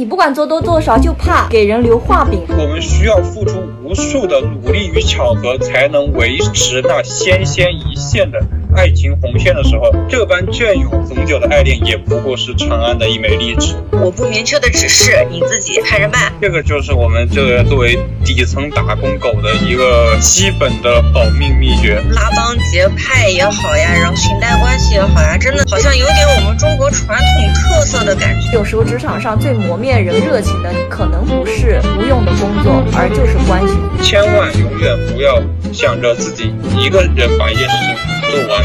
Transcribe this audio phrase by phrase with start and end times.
[0.00, 2.40] 你不管做多做少，就怕给人留画饼。
[2.48, 8.40] 我们需要付出无数的努力与巧合，才能维持那纤纤一线的
[8.76, 13.74] 爱情红线的时候，这般隽永恒久的爱恋，也不过是长安的一枚荔枝。
[13.92, 16.32] 我不明确的指示，你自己看着办。
[16.40, 22.00] 这个就是我们这个作为底层打工狗的一个基本的保命秘诀。
[22.12, 28.52] 拉帮结派也好呀，然后裙带关系也好呀，真的好像有点我们中国传统特色的感觉。
[28.52, 33.74] 有时候职场上最磨灭人热情的，可能不是无用的工作，而就是关系。
[34.02, 38.64] 千万永远不要想着自己一个人把一件事情做完。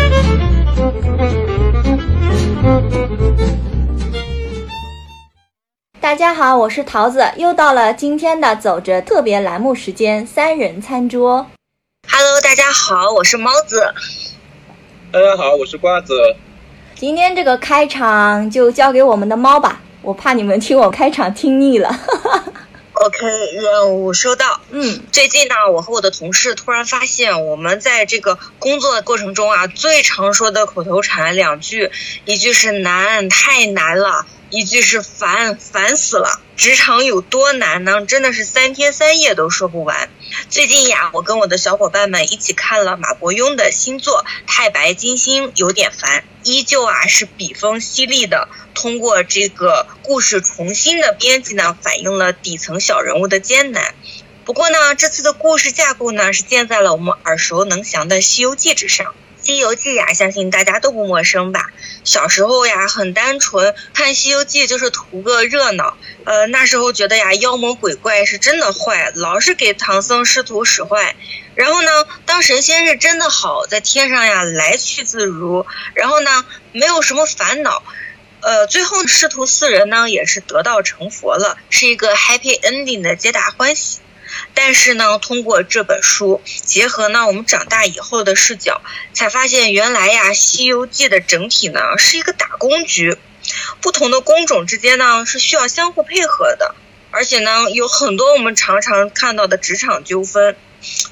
[5.99, 11.47] 大家好，我是桃子，又到了今天的走着特别栏目时间，三人餐桌。
[12.07, 13.81] Hello，大家好，我是猫子。
[15.11, 16.13] 大家好，我是瓜子。
[16.93, 21.89] 今天这个开场就交给我们的猫吧，我怕你们听我开场听腻了。
[22.95, 24.62] OK，任务收到。
[24.72, 31.91] 嗯，最近呢，我和我的同事突然发现，我们在这个工作的过程中啊，最常说的口头禅两句，
[32.24, 36.40] 一句是难，太难了；一句是烦，烦死了。
[36.55, 38.05] 职场有多难呢？
[38.05, 40.10] 真的是三天三夜都说不完。
[40.49, 53.96] 最近呀，我跟我的小伙伴们一起看了马伯庸的新作《太白金星》，有点烦，依旧啊是笔锋犀利的，通过这个故事重新的编辑呢，反映了底层小人物的艰难。
[54.46, 59.07] 不过呢，这次的故事架构呢是建在了我们耳熟能详的《西游记》之上。
[59.46, 61.70] 《西游记》呀，相信大家都不陌生吧？
[62.04, 65.96] 小时候呀，很单纯，看《西游记》就是图个热闹。
[66.24, 71.16] 呃，那时候觉得呀，妖魔鬼怪是真的坏，老是给唐僧师徒使坏。
[71.53, 71.91] 然后呢，
[72.25, 75.66] 当神仙是真的好，在天上呀来去自如。
[75.94, 77.84] 然后呢，没有什么烦恼。
[78.41, 84.00] 呃，最后师徒四人呢也是得道成佛了，是一个 happy ending 的皆大欢喜。
[84.56, 88.81] 但是呢，通过这本书，结合呢我们长大以后的视角，
[89.13, 93.18] 才发现原来呀《西游记》的整体呢是一个打工局，
[93.81, 96.74] 不同的工种之间呢是需要相互配合的，
[97.12, 100.56] 而且呢有很多我们常常看到的职场纠纷。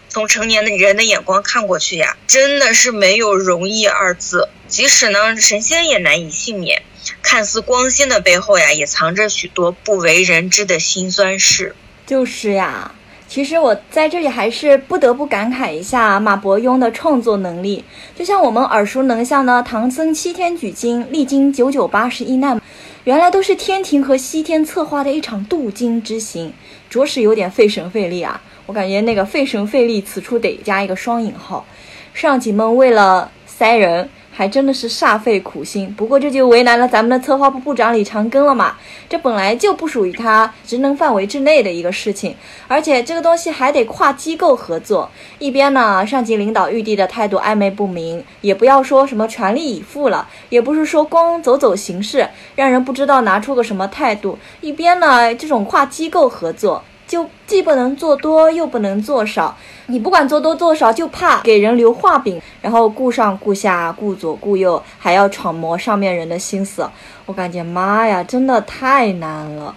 [0.07, 4.47] 从成年的人的眼光看过去呀，真的是没有容易二字。
[4.67, 6.83] 即使呢神仙也难以幸免，
[7.21, 11.75] 看似光鲜的背后呀，也藏着许多不为人知的辛酸事。
[12.05, 12.93] 就是呀。
[13.33, 17.83] 其实我在这里还是不得不感慨一下马伯庸的创作能力。
[18.15, 22.61] 就像我们耳熟能详的唐僧西天取经，历经九九八十一难，
[23.05, 26.53] 原来都是天庭和西天策划的一场渡经之行，
[26.91, 28.39] 着实有点费神费力啊。
[28.67, 31.65] 我感觉那个费神费力，此处得加一个双引号。
[32.13, 35.93] 上级们为了塞人，还真的是煞费苦心。
[35.93, 38.75] 不过这就为难了咱们的策划部部长李长庚了嘛。
[39.07, 42.35] 这本来就不属于他职能范围之内的一个事情，
[42.67, 45.09] 而且这个东西还得跨机构合作。
[45.37, 54.39] 一边呢，上级领导玉帝的态度暧昧不明，也不要说什么全力以赴了，也不是说光走走形式，让人不知道拿出个什么态度。
[54.61, 56.83] 一边呢，这种跨机构合作。
[57.05, 59.55] 就既不能做多，又不能做少。
[59.87, 66.89] 你不管做多做少，就怕给人留画饼，然后顾上顾下，顾左顾右，还要揣摩上面人的心思。
[67.25, 69.75] 我感觉妈呀，真的太难了。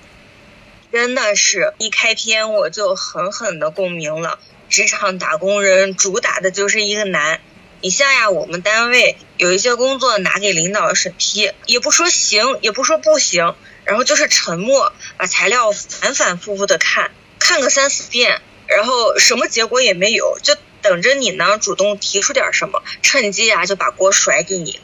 [0.92, 4.38] 真的是一开篇我就狠狠的共鸣了。
[4.68, 7.40] 职场打工人主打的就是一个难。
[7.82, 24.80] 你像呀，我们单位有一些工作拿给领导审批，也不说行，也不说不行，然后就是沉默，把材料反反复复的看，看个三四遍，然后什么结果也没有，就等着你呢主动提出点什么，趁机啊就把锅甩给你，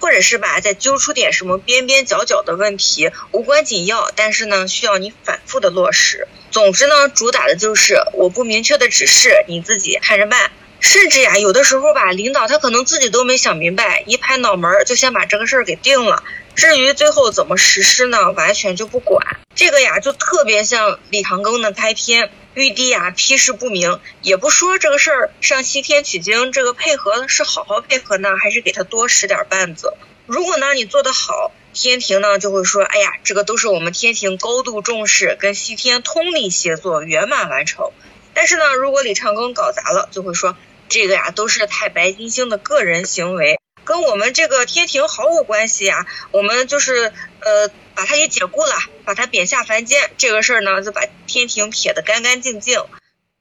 [0.00, 6.28] 或者是吧再揪出点什么边边角角的问题，无关紧要，但是呢需要你反复的落实。
[6.50, 10.50] 总之呢，主打的就是我不明确的指示，你自己看着办。
[10.80, 16.22] 甚至呀，有的时候吧，领导他可能自己都没想明白，一拍脑门就先把这个事儿给定了。
[16.54, 19.40] 至于最后怎么实施呢，完全就不管。
[19.56, 29.94] 这个呀，就特别像李长庚的开篇，玉帝呀批示不明，也不说这个事儿上西天取经这个配合是好好配合呢，还是给他多使点绊子。
[30.26, 37.92] 如果呢你做得好，天庭呢就会说，哎呀，这个都是我们天庭高度重视，跟西天通力协作，圆满完成。
[38.34, 40.56] 但是呢，如果李长庚搞砸了，就会说。
[40.88, 46.06] 这个呀，都是太白金星的个人行为，跟我们这个天庭毫无关系呀。
[46.30, 52.80] 我们就是呃，把他给解雇了，把他贬下凡间，这个事儿呢，就把天庭撇得干干净净。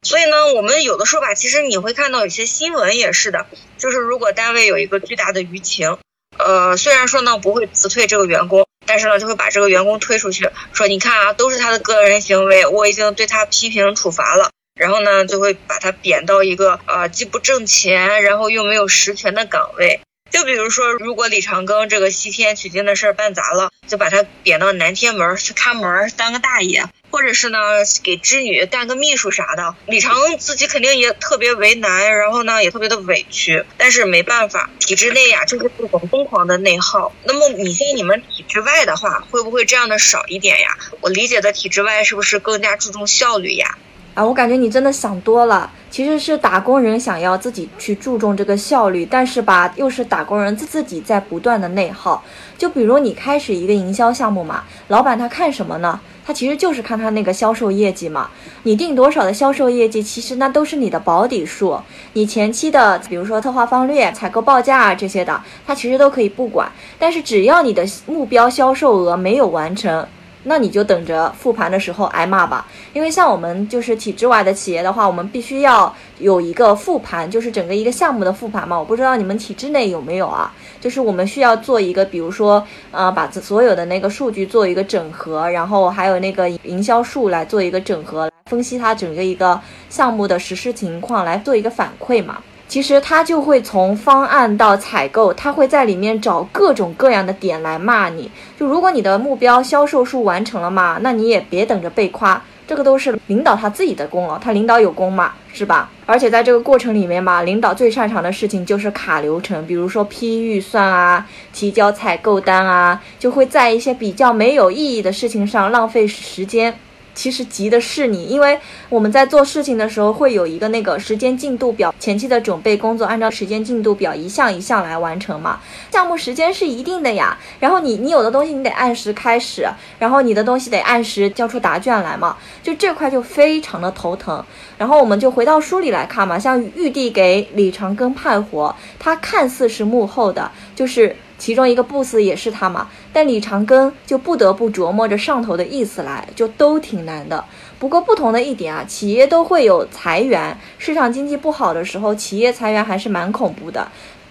[0.01, 3.45] 所以呢，我们有的时候吧，其实你会看到有些新闻也是的，
[3.77, 5.99] 就是如果单位有一个巨大的舆情，
[6.39, 14.49] 呃，虽然说呢不会辞退这个员工，但是呢，就会把这个员工推出去，说你看啊，都是他的个人行为，我已经对他批评处罚了。
[14.73, 20.01] 然后呢，就会把他贬到一个呃既不挣钱，然后又没有实权的岗位。
[20.29, 27.57] 就比如说，如果李长庚这个西天取经的事儿办砸了，就把他贬到南天门去看门，当个大爷，或者是呢
[28.03, 29.73] 给织女干个秘书啥的。
[29.87, 37.13] 李长自己肯定也特别为难，然后呢也特别的委屈，但是没办法，体制内呀就是这种疯狂的内耗。
[37.23, 40.77] 那么你像你们体制外的话，会不会这样的少一点呀？
[41.01, 43.77] 我理解的体制外是不是更加注重效率呀？
[44.13, 45.71] 啊，我感觉你真的想多了。
[45.89, 52.23] 其实是打工人想要自己去注重这个效率，但是吧，又是打工人自自己在不断的内耗。
[52.57, 55.99] 就比如你开始一个营销项目嘛，老板他看什么呢？
[56.25, 58.29] 他其实就是看他那个销售业绩嘛。
[58.63, 61.79] 你定多少的销售业绩，其实那都是你的保底数。
[62.13, 66.69] 你前期的，比如说策划方略、采购报价啊这些的，他其实都可以不管。
[66.99, 70.05] 但是只要你的目标销售额没有完成。
[70.49, 78.79] 那你就等着复盘的时候挨骂吧，因为像我们就是体制外的企业的话，我们必须要有一个复盘，就是整个一个项目的复盘嘛。
[78.79, 80.53] 我不知道你们体制内有没有啊？
[80.79, 89.59] 就是我们需要做一个，比如说，呃，把所有的那个数据做一个整合，然后还有那个营销数来做一个整合，分析它整个一个
[89.89, 92.37] 项目的实施情况，来做一个反馈嘛。
[92.67, 98.29] 其实他就会从方案到采购，他会在里面找各种各样的点来骂你。
[98.59, 105.89] 就如果你的目标销售数完成了嘛，那你也别等着被夸，这个都是领导他自己的功劳，他领导有功嘛，是吧？
[106.05, 116.77] 而且在这个过程里面嘛，领导最擅长的事情就是卡流程，比如说批预算啊、提交采购单啊，就会在一些比较没有意义的事情上浪费时间。
[117.17, 118.59] 其实急的是你，因为
[118.89, 125.59] 我们在做事情的时候会有一个那个时间进度表，前期的准备工作按照时间进度表一项一项来完成嘛。
[125.91, 129.67] 项目时间是一定的呀，然后你你有的东西你得按时开始，
[129.97, 134.45] 然后你的东西得按时交出答卷来嘛，就这块就非常的头疼。
[134.77, 141.15] 然后我们就回到书里来看嘛，像玉帝给李长庚派活，他看似是幕后的，就是。
[141.37, 147.43] 其中一个 boss 也是他嘛，但李长庚就不得不琢磨着上头的意思来，就都挺难的。
[147.79, 153.87] 不过不同的一点啊，企业都会有裁员，市场经济不好的时候，企业裁员还是蛮恐怖的。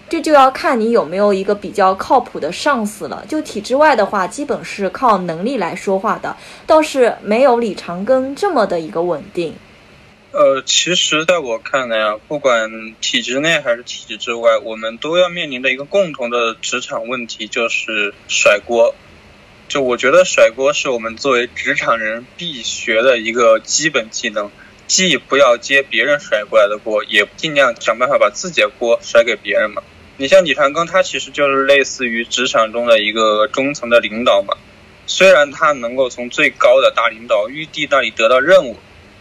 [0.09, 3.25] 这就要看你有没有一个比较靠谱的上司了。
[3.27, 9.53] 就体制外的话，基本是靠能力来说话的，倒是没有李长庚这么的一个稳定。
[10.37, 18.93] 呃，其实，在我看来啊，不管体制内还是体制之外，我们都要面临的一个共同的职场问题，就是甩锅。
[19.67, 24.51] 就我觉得甩锅是我们作为职场人必学的一个基本技能，
[24.85, 29.81] 既不要接别人甩过来的锅，也尽量想办法把自己的锅甩给别人嘛。
[30.17, 34.53] 你像李长庚，他其实就是类似于职场中的一个中层的领导嘛。
[35.07, 38.77] 虽然他能够从最高的大领导玉帝那里得到任务。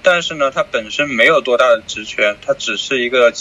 [0.09, 3.33] 但是呢，他本身没有多大的职权，他只是一个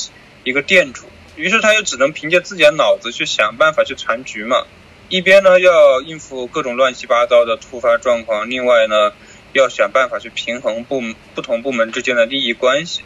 [0.43, 4.65] 一个店主，于是他就只能凭借自己的脑子去想办法去缠局嘛。
[5.07, 9.13] 一边呢要应付各种乱七八糟的突发状况，另外呢
[9.53, 11.03] 要想办法去平衡部
[11.35, 13.01] 不同部门之间的利益关系。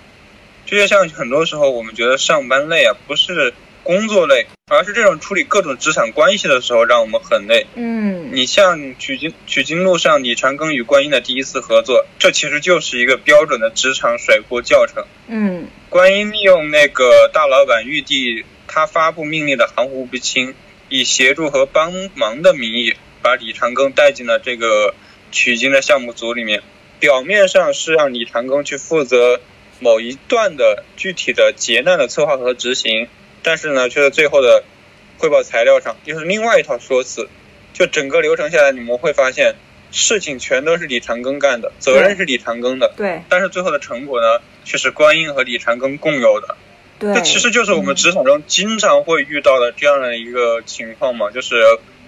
[0.66, 3.54] 就像很多时候我们觉得上班累啊，不是。
[3.90, 7.66] 工作累，而是这种处理各种职场关系的时候让我们很累。
[7.74, 15.04] 嗯，你像取经取经路上李长庚与观音的第一次合作，这其实就是一个标准的职场甩锅教程。
[15.28, 20.54] 嗯，观音利用那个大老板玉帝他发布命令的含糊不清，
[20.88, 24.94] 以协助和帮忙的名义，把李长庚带进了这个
[25.32, 26.62] 取经的项目组里面。
[27.00, 29.42] 表面上是让李长庚去负责
[29.80, 33.08] 某一段的具体的劫难的策划和执行。
[33.44, 34.64] 但是呢，却在最后的
[35.18, 37.28] 汇报材料上又是另外一套说辞。
[37.72, 39.56] 就整个流程下来，你们会发现
[39.92, 42.92] 事情全都是李长庚干的，责任是李长庚的。
[42.98, 43.22] 对。
[43.30, 46.58] 但是最后的成果呢，却是观音和李长庚共有的。
[46.98, 47.14] 对。
[47.14, 51.64] 这其实就是我们职场中经常会遇到的这样的一个情况嘛，就是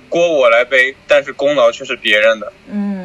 [0.09, 2.51] 锅我来背，但是功劳却是别人的。
[2.69, 3.00] 嗯。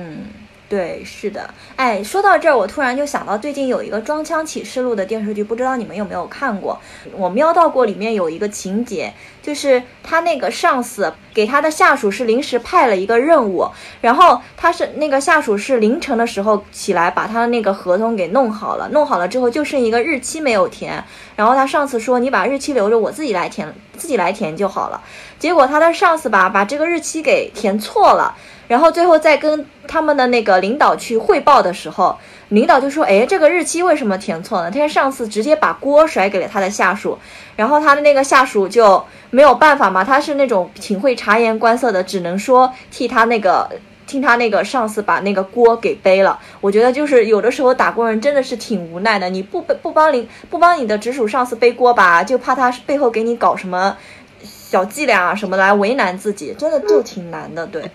[0.69, 6.77] 对，是的，哎，说到这儿，我突然就想到最近有一个《装腔启示录》的电视剧，不知道你们有没有看过？
[7.13, 13.69] 我瞄到过里面有一个情节，就是他那个上司给他的下属是临时派了一个任务，
[14.01, 21.05] 然后他是那个下属是凌晨的时候起来把他的那个合同给弄好了，弄好了之后就剩一个日期没有填，
[21.37, 25.01] 然后他上司说你把日期留着，我自己来填自己来填就好了。
[25.39, 28.35] 结果他的上司吧，把这个日期给填错了，
[28.69, 32.17] 然后最后再跟他们的那个领导去汇报的时候，
[32.49, 37.19] 领导就说：“哎，这个日期为什么填错呢？”他上司直接把锅甩给了他的下属，
[37.57, 43.69] 然后他的那个下属就没有办法嘛，他是那种挺会察言观色的，只能说替他那个。
[44.07, 49.29] 听他那个上司把那个锅给背了，我觉得就是有的时候打工人真的是挺无奈的。
[49.29, 53.97] 你不不帮领不帮你的直属上司背锅吧，就怕他背后给你搞什么
[54.45, 57.67] 小伎俩啊什么来为难自己，真的就挺难的。
[57.67, 57.91] 对，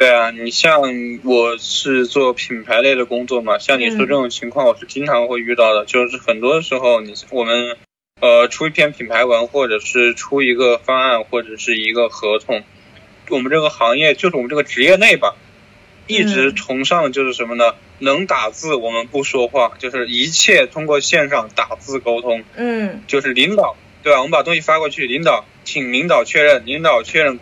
[0.00, 0.80] 对啊，你像
[1.24, 5.84] 我是做品牌类的工作嘛，像你说这种情况，我是经常会遇到的。
[5.84, 7.76] 就是很多时候，你我们
[8.18, 12.62] 呃出一篇品牌文，或者是出一个方案，或者是一个合同。
[13.28, 15.36] 我们这个行业就是我们这个职业内吧，
[16.06, 17.74] 一直崇尚的就是什么呢？
[17.98, 22.42] 能打字我们不说话，就是一切通过线上打字沟通。
[22.56, 24.20] 嗯，就是领导对吧？
[24.20, 27.38] 我们把东西发过去，领导请领导确认，领导确认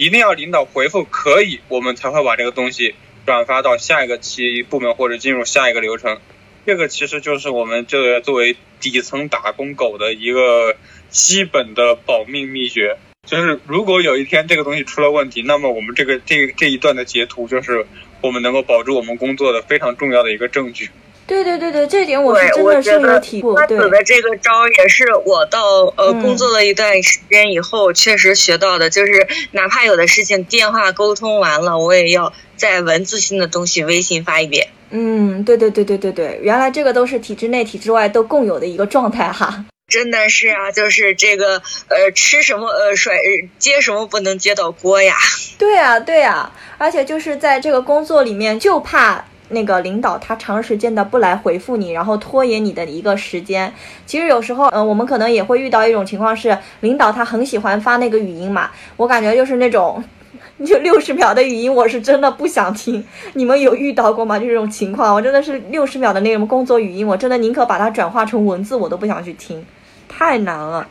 [0.00, 2.94] 一定要领导回复可以，我们才会把这个东西
[3.26, 6.18] 转发到下一个其部门或者进入下一个流程。
[6.64, 10.74] 这个其实就是我们这个作为底层打工狗的一个
[11.10, 12.96] 基本的保命秘诀。
[13.26, 17.84] 就是如果有一天这个东西出了问题，那么我们这个这这一段的截图就是
[18.22, 20.88] 我们能够保住我们工作的非常重要的一个证据。
[21.30, 23.54] 对对对对，这点我是真的是有体会。
[23.54, 34.70] 他子的这个招也是我到呃工作了一段时间以后确实学到的，就是哪怕有的事情电话沟通完了，我也要在文字性的东西微信发一遍。
[34.90, 39.64] 嗯，对对对对对对，原来这个都是体制内体制外都共有的一个状态哈。
[39.86, 43.14] 真的是啊，就是这个呃，吃什么呃，甩
[43.60, 45.14] 接什么不能接到锅呀？
[45.58, 53.72] 对呀，对呀，而且就是在这个工作里面，就怕那个领导他长时间的不来回复你，然后拖延你的一个时间。
[54.06, 60.02] 其实有时候，嗯，我们可能也会遇到一种情况是，领导他很喜欢发那个语音嘛，我感觉就是那种
[60.64, 63.04] 就六十秒的语音，我是真的不想听。
[63.34, 64.38] 你们有遇到过吗？
[64.38, 69.64] 就这种情况，我真的是六十秒的那种工作语音，我真的宁可把它转化成文字，我都不想去听。
[70.08, 70.86] 太难了。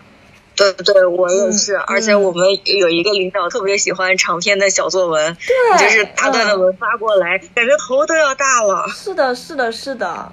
[0.59, 5.37] 对对，我也是，而且我们有一个领导特别喜欢长篇的小作文，
[5.77, 8.85] 对，就是大段的文发过来，感觉头都要大了。
[8.89, 10.29] 是的，是的，是的。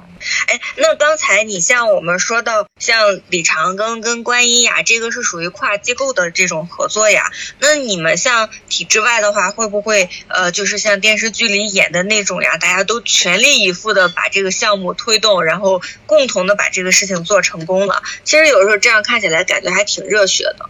[0.48, 7.30] 哎，那刚才你像我们说到像李长庚跟观音呀，这个是属于跨机构的这种合作呀。
[7.58, 18.02] 那你们像体制外的话，会不会呃，就是像电视剧里演的那种呀，大家都全力以赴的把这个项目推动，然后共同的把这个事情做成功了？
[18.24, 20.06] 其实有时候这样看起来感觉还挺。
[20.06, 20.64] 热血的，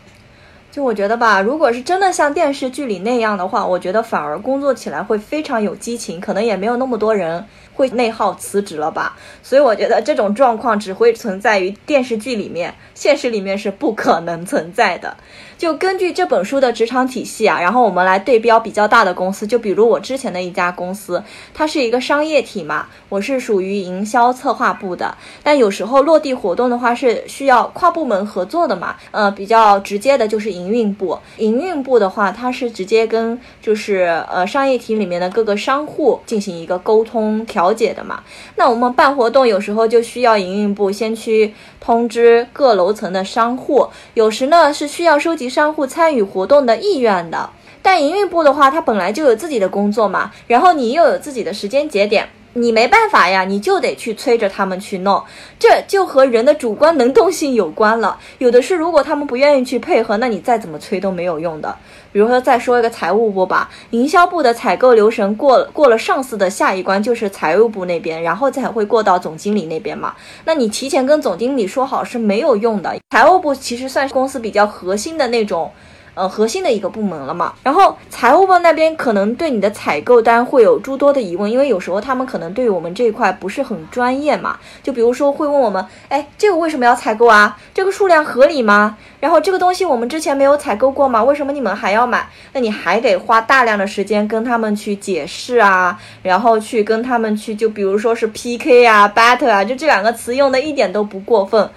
[0.73, 7.47] 就我觉得吧，如果是真的像电视剧里那样的话，我觉得反而工作起来会非常有激情，可能也没有那么多人
[7.77, 9.17] 会内耗辞职了吧。
[9.43, 15.17] 所以我觉得这种状况只会存在于电视剧里面，现实里面是不可能存在的。
[15.59, 21.23] 就根据这本书的职场体系啊，然后我们来对标比较大的公司，就比如我之前的一家公司，
[21.55, 38.23] 它是一个商业体嘛，我是属于营销策划部的，但有时候落地活动的话是需要跨部门合作的嘛，呃，比较直接的就是营运部，营运部的话，它是直接跟就是呃商业体里面的各个商户进行一个沟通调解的嘛，
[38.57, 45.46] 那我们办活动有时候就需要营运部先去通知各楼层的商户，有时呢是需要收集。
[45.49, 47.51] 商户参与活动的意愿的，
[47.83, 55.23] 但营运部的话，他本来就有自己的工作嘛，然后你又有自己的时间节点，你没办法呀，你就得去催着他们去弄，
[55.59, 58.19] 这就和人的主观能动性有关了。
[58.39, 61.77] 有的是，如果他们不愿意去配合，那你再怎么催都没有用的。
[62.17, 70.15] 比如说，再说一个财务部吧，营销部的采购流程过了过了上司的下一关就是财务部那边，然后才会过到总经理那边嘛。
[70.47, 72.97] 那你提前跟总经理说好是没有用的。
[73.11, 75.71] 财务部其实算是公司比较核心的那种。
[76.17, 77.53] 呃，核心的一个部门了嘛。
[77.63, 84.59] 然后财务部那边可能对你的采购单会有诸多的疑问，因为有时候他们可能对我们这一块不是很专业嘛。
[84.83, 87.57] 就比如说会问我们，哎，这个为什么要采购啊？
[87.75, 88.97] 这个数量合理吗？
[89.21, 91.23] 然后这个东西我们之前没有采购过吗？
[91.23, 92.27] 为什么你们还要买？
[92.55, 101.69] 那你还得花大量的时间跟他们去解释啊，然后去跟他们去，就比如说是 PK 啊、battle 啊，就这两个词用的一点都不过分。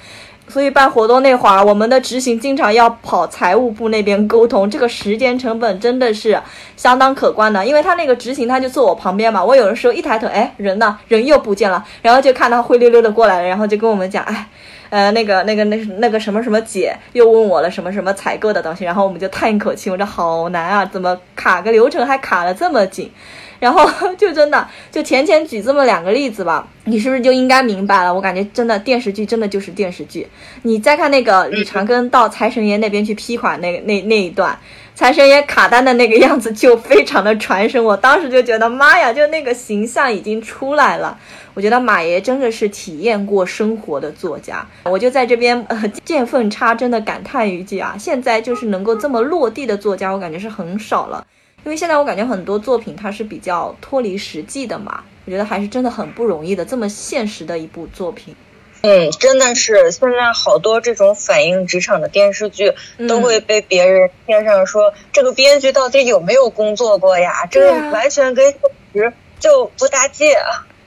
[0.49, 6.41] 所以办活动那会儿，我们的执行经常要跑财务部那边沟通，这个时间成本真的是
[6.75, 7.63] 相当可观的。
[7.65, 10.97] 因为他那个执行他就坐我旁边嘛，我有的时候一抬头，哎，人呢？
[11.07, 14.47] 人又不见了，然后就看他灰溜溜的过来了，然后就跟我们讲，哎，
[14.89, 23.11] 呃，那个那个那那个什么什么姐又问我了什么什么采购的东西，然后我们就叹一口气，我说好难啊，怎么卡个流程还卡了这么紧？
[23.59, 28.13] 然后 就真的就浅浅举这么两个例子吧，你是不是就应该明白了？
[28.13, 30.27] 我感觉真的电视剧真的就是电视剧。
[30.63, 34.57] 你再看那个李长庚到财神爷那边去批款那个那那一段。
[34.95, 41.17] 财神爷卡单的那个样子就非常的传神，我当时就觉得妈呀，就那个形象已经出来了。
[41.53, 51.25] 我觉得马爷真的是体验过生活的作家，我就在这边呃见缝插针的感叹一句啊，现在就是能够这么落地的作家，我感觉是很少了。
[51.63, 58.35] 因为现在我感觉很多作品它是比较脱离实际的嘛，我觉得还是真的很不容易的，这么现实的一部作品。
[58.81, 62.73] 嗯，真的是现在好多这种反映职场的电视剧，
[63.09, 67.45] 都会被别人贴上说这个编剧到底有没有工作过呀？
[67.51, 68.61] 这个完全跟现
[68.93, 70.37] 实就不搭界。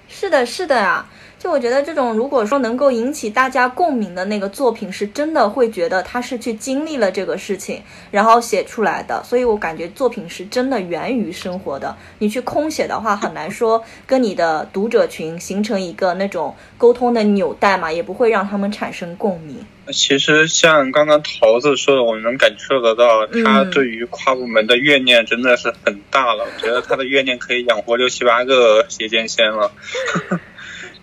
[0.09, 1.07] 是的，是的呀。
[1.43, 7.83] 就我觉得这种如果说能够引起大家共鸣的那个作品，是真的会觉得他是去经历了这个事情，
[8.13, 9.21] 然后写出来的。
[9.25, 11.97] 所以我感觉作品是真的源于生活的。
[12.21, 19.57] 你去空写的话，很难说跟你的读者群形成一个那种沟通的纽带嘛，也不会让他们产生共鸣。
[19.93, 26.45] 其实像刚刚桃子说的，我能感受得到，他对于跨部门的怨念真的是很大了。
[26.45, 29.73] 我觉得他的怨念可以养活六七八个斜剑仙了。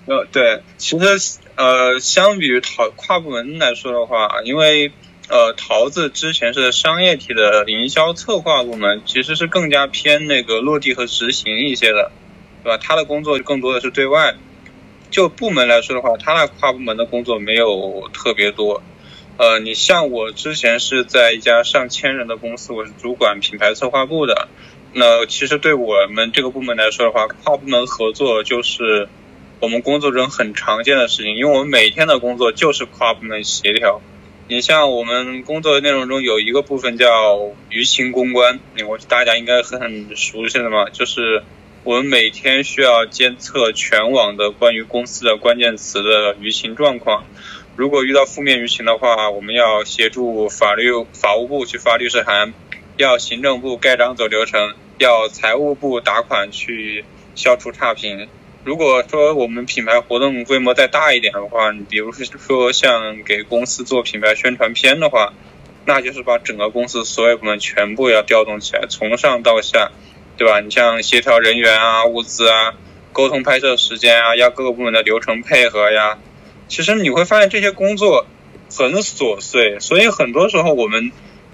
[0.10, 4.92] 呃，对，其实呃，相比于桃跨部门来说的话，因为
[5.28, 12.12] 呃，桃子之前是商业体的营销策划部门，其实是更加偏那个落地和执行一些的，
[12.63, 12.80] 对吧？
[12.82, 14.34] 他的工作更多的是对外。
[15.12, 18.82] 就部门来说的话，他那跨部门的工作没有特别多。
[19.38, 24.48] 呃，你像我之前是在一家上千人的公司，我是主管品牌策划部的。
[24.92, 29.08] 那其实对我们这个部门来说的话，跨部门合作就是。
[29.62, 34.00] 我们工作中很常见的事情，因为我们每天的工作就是跨部门协调。
[34.48, 37.38] 你像我们工作的内容中有一个部分叫
[37.70, 41.44] 舆情公关，我大家应该很熟悉的嘛，就是
[41.84, 47.25] 我们每天需要监测全网的关于公司的关键词的舆情状况。
[47.75, 52.54] 如果遇到负面舆情的话，我们要协助法律法务部去发律师函，
[52.96, 57.04] 要行政部盖章走流程，要财务部打款去
[57.36, 58.30] 消除差评。
[58.69, 65.33] 如果说我们品牌活动规模再大一点的话，你比如说像给公司做品牌宣传片的话，
[65.85, 69.89] 那就是把整个公司所有部门全部要调动起来，从上到下，
[70.38, 70.59] 对吧？
[70.59, 72.75] 你像协调人员啊、物资啊、
[73.11, 76.19] 沟通拍摄时间啊，要各个部门的流程配合呀。
[76.67, 78.27] 其实你会发现这些工作
[78.69, 81.12] 很琐碎，所以很多时候我们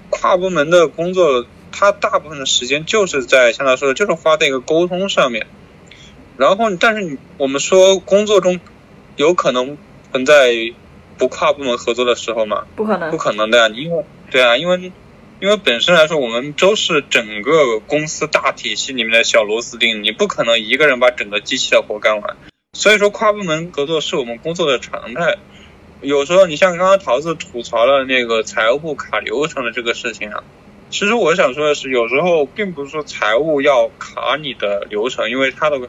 [0.10, 5.47] 跨部门的工作，它大部分的时间就是在像他说的，就是花在一个沟通上面。
[6.38, 8.60] 然后，但是你我们说工作中
[9.15, 9.78] 有可能
[10.12, 10.74] 存在
[11.17, 12.65] 不跨部门合作的时候吗？
[12.76, 13.69] 不可能，不可能的呀！
[13.69, 14.91] 因为对啊，因为
[15.39, 22.36] 因为本身来说，我们都是整个公司大体系里面的小螺丝钉，你不可能一个人把整个机器的活干完。
[22.74, 25.38] 所以说，跨部门合作是我们工作的常态。
[26.02, 30.43] 有时候，你像刚刚桃子吐槽了那个财务部卡流程的这个事情啊，
[30.89, 35.80] 其实我想说的是，有时候并不是说财务要卡你的流程，因为他的。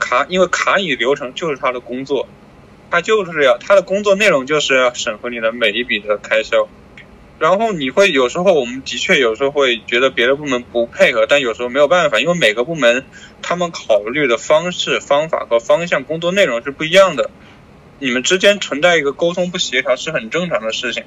[0.00, 2.26] 卡，因为卡你流程就是他的工作，
[2.90, 6.68] 他就是要他的工作内容就是要审核你的每一笔的开销，
[7.38, 13.04] 然后你会有时候我们的确有时候会觉得别的部门不配合，但有时候没有办法，因为每个部门
[13.42, 17.30] 他们考虑的方式、方法和方向、工作内容是不一样的，
[17.98, 21.04] 你们之间存在一个沟通不协调是很正常的事情。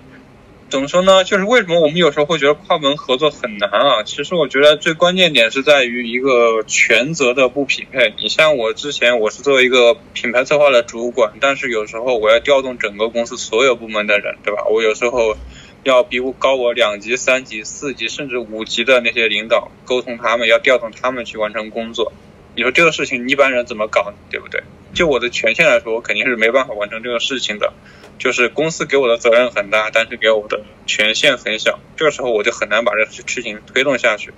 [0.73, 1.23] 怎么说呢？
[1.23, 4.01] 就是为什么我们有时候会觉得跨部门合作很难啊？
[4.01, 8.11] 其实我觉得最关键点是在于一个权责的不匹配。
[8.19, 14.63] 你像我之前我是作为一个品牌策划的主管，但是有时候我要调动整个公司所有部门的人，对吧？
[14.65, 15.37] 我有时候
[15.83, 22.11] 要比我高我两级、三级、四级甚至五级的那些领导沟通，他们要调动他们去完成工作。
[22.55, 24.63] 你说这个事情一般人怎么搞，对不对？
[24.93, 27.73] 就我的权限来说，我肯定是没办法完成这个事情的。
[28.19, 34.33] 就是公司给我的责任很大，但是给我的权限很小，这个时候我就很难把这事情推动下去。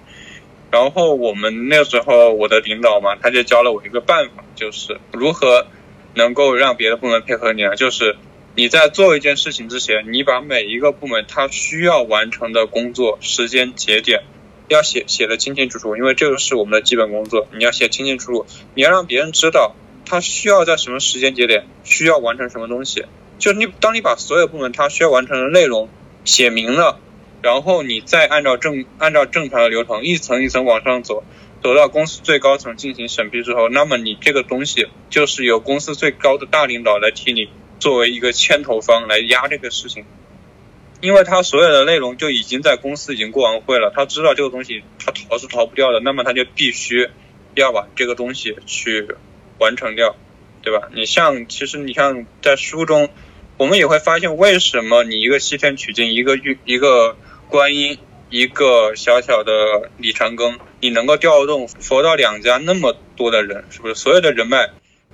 [0.72, 5.68] 然后我们那时候我的领导嘛，他就教了我一个办法，就是如何
[6.14, 8.16] 能够让别的部门配合你啊，就是
[8.56, 14.24] 你在做一件事情之前，你把每一个部门他需要完成的工作时间节点
[14.68, 19.76] 要写写的清清楚楚，因为这个是我们的基本工作，你要写清清楚楚，你要让别人知道
[20.06, 23.06] 他需要在什么时间节点需要完成什么东西。
[23.38, 25.90] 就是你，当你把所有部门他需要完成的内容
[26.24, 27.00] 写明了，
[27.42, 31.24] 然后你再按照正按照正常的流程一层一层往上走，
[31.62, 40.06] 走到公司最高层进行审批之后，那么你这个东西就是由公司最高的大领导来替你作为一个牵头方来压这个事情，
[41.02, 47.10] 因为他所有的内容就已经在公司已经过完会了，他知道这个东西他逃是逃不掉的，那么他就必须
[47.56, 49.16] 要把这个东西去
[49.60, 50.16] 完成掉，
[50.62, 50.90] 对吧？
[50.94, 53.10] 你像其实你像在书中，
[53.58, 57.16] 我们也会发现为什么你一个西天取经，一个玉一个
[57.50, 57.98] 观音，
[58.30, 63.96] 一个小小的李长庚，你能够调动佛道两家那么多的人，是不是？
[63.96, 64.72] 所有的人脉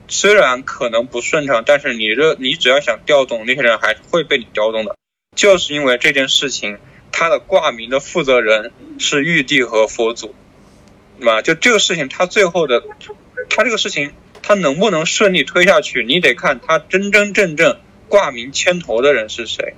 [0.07, 4.97] 虽然可能不顺畅，但是你这你只要想调动那些人，还是会被你调动的，
[5.35, 6.77] 就是因为这件事情。
[7.13, 10.33] 他的挂名的负责人是玉帝和佛祖，
[11.19, 11.41] 对吧？
[11.41, 12.81] 就这个事情，他最后的，
[13.49, 19.75] 他这个事情，他能不能顺利推下去，你得看他真真正正挂名牵头的人是谁。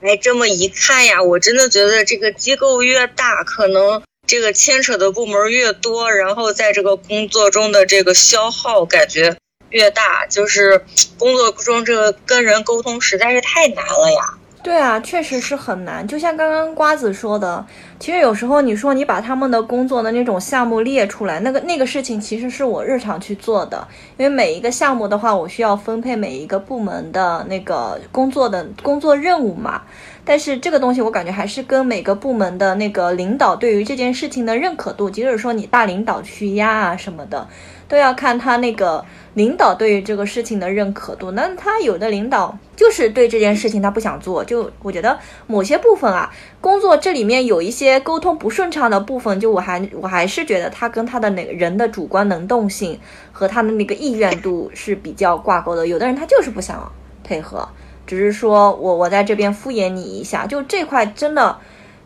[0.00, 9.36] 哎，这么一看呀，我真的觉得这个机构越大，可能这个牵扯的部门越多，然后在这个工作中的这个消耗感觉
[9.70, 10.84] 越大，就是
[11.18, 14.34] 工作中这个跟人沟通实在是太难了呀。
[14.60, 16.06] 对啊，确实是很难。
[16.06, 17.64] 就像刚刚瓜子说的，
[17.98, 23.86] 其实有时候你说你把他们的工作的那种项目列出来，那个那个事情其实是我日常去做的。
[24.16, 29.82] 因为每一个项目的话，我需要分配每一个部门的那个工作的工作任务嘛。
[30.28, 37.48] 但是这个东西我感觉还是跟每个部门的那个领导对于这件事情的认可度，即使说你大领导去压啊什么的，
[37.88, 39.02] 都要看他那个。
[39.34, 46.28] 领导对于这个事情的认可度，那他有的领导就是对这件事情他不想做，就我觉得某些部分啊，
[46.60, 52.98] 工作这里面有一些沟通不顺畅的部分，就我还我还是觉得他跟他的那个人的主观能动性
[53.30, 55.86] 和他的那个意愿度是比较挂钩的。
[55.86, 56.90] 有的人他就是不想
[57.22, 57.68] 配合，
[58.08, 61.56] 只是说我我在这边敷衍你一下，就这块真的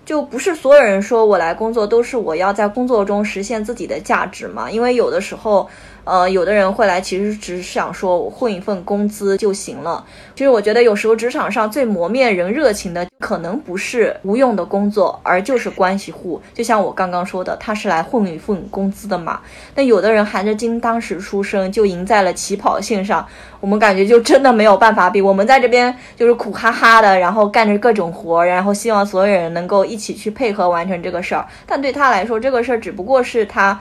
[0.04, 5.66] 就不是所有人说我来工作都是我要在工作中实现自己的价值嘛，因为有的时候。
[6.04, 10.04] 呃，有的人会来，其实只是想说我混一份工资就行了。
[10.34, 16.42] 其实我觉得有时候职场上最磨灭人热情的，可能不是无用的工作，而就是关系户。
[16.52, 19.40] 就像我刚刚说的，他是来混一份工资的嘛。
[19.76, 23.24] 那有的人含着金当时出生，就赢在了起跑线上，
[23.60, 25.22] 我们感觉就真的没有办法比。
[25.22, 31.46] 我们在这边就是苦哈哈的，然后干着各种活，然后希望所有人能够一起去配合完成这个事儿。
[31.64, 33.78] 但对他来说，这个事儿只不过是他。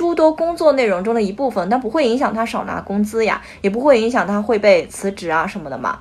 [0.00, 5.98] 诸多工作内容中的一部分，但不会影响他少拿工资呀，也不会影响他会被辞职啊什么的嘛。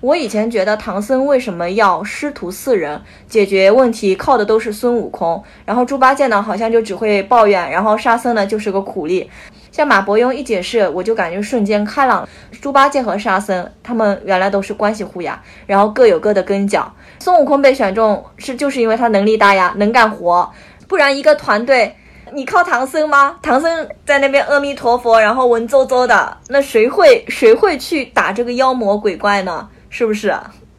[0.00, 9.30] 我以前觉得唐僧为什么要师徒四人解决问题，靠的都是孙悟空，然后猪八戒呢好像就只会抱怨，然后沙僧呢就是个苦力。
[9.70, 12.28] 像马伯庸一解释，我就感觉瞬间开朗。
[12.60, 16.92] 猪八戒和沙僧他们原来都是关系户呀，然后各有各的跟脚。
[17.20, 20.50] 孙悟空被选中是就是因为他能力大呀，能干活，
[20.88, 21.94] 不然一个团队。
[22.32, 23.38] 你靠唐僧吗？
[23.42, 29.68] 唐僧在那边阿弥陀佛，然后文绉绉的，那谁会谁会去打这个妖魔鬼怪呢？
[29.88, 30.34] 是不是？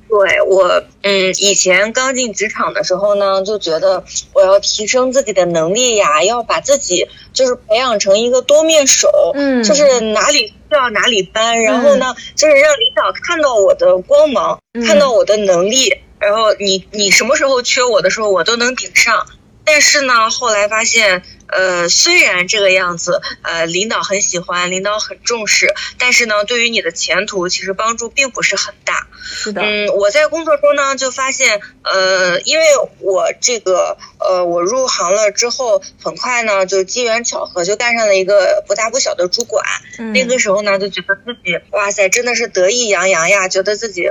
[0.09, 19.25] 对我，嗯，以前刚进职场的时候呢，就觉得我要提升自己的能力呀，要把自己就是培养成一个多面手，嗯，就是哪里需要哪里搬，然后呢，就是让领导看到我的光芒，看到我的能力，然后你你什么时候缺我的时候，我都能顶上。
[19.67, 29.07] 但是呢，后来发现，呃，虽然这个样子，呃，领导很喜欢，领导很重视，但是呢，对于你的前途其实帮助并不是很大。
[29.21, 29.61] 是的。
[29.61, 32.65] 嗯，我在工作中呢，就发现，呃，因为
[33.01, 39.65] 我这个，呃，我入行了之后，很快呢，就机缘巧合就干上了一个不大不小的主管。
[39.99, 40.13] 嗯。
[40.13, 44.09] 那个时候呢，就觉得自己，哇塞，真的是得意洋洋呀，觉得自己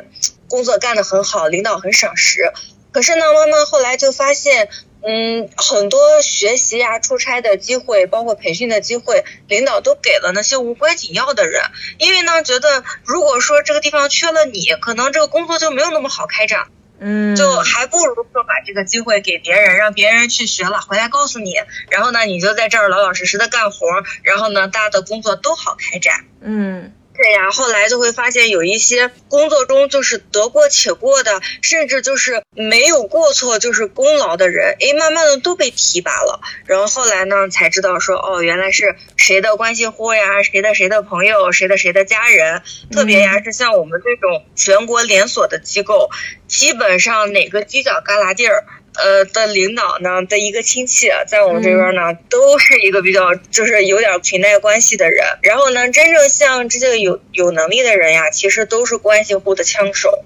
[0.48, 2.52] 工作干得很好，领导很赏识。
[2.92, 4.68] 可是呢，慢慢后来就发现。
[5.06, 11.62] 嗯，很多学习呀、出差的机会，包括培训的机会，领导都给了那些无关紧要的人。
[11.98, 16.66] 因为呢，觉得如果说这个地方缺了你，可能这个工作就没有那么好开展。
[16.98, 21.54] 嗯，就还不如说把这个机会给别人，让别人去学了，回来告诉你，
[21.88, 23.86] 然后呢，你就在这儿老老实实的干活，
[24.24, 26.24] 然后呢，大家的工作都好开展。
[26.40, 26.92] 嗯。
[27.16, 36.40] 对呀，后来就会发现有一些工作中就是得过且过的，甚至就是没有过错就是功劳的人，哎，慢慢的都被提拔了。
[36.66, 42.62] 然后后来呢，才知道说，哦，原来是谁的关系户呀，谁的谁的朋友，谁的谁的家人。
[42.92, 46.10] 特别呀，是像我们这种全国连锁的机构，
[46.46, 48.64] 基本上哪个犄角旮旯地儿。
[48.98, 55.24] 呃的领导呢的一个亲戚，在我们这边呢，都是一个比较就是有点裙带关系的人。
[55.42, 60.24] 然后呢，真正像这些有有能力的人呀，其实都是关系户的枪手。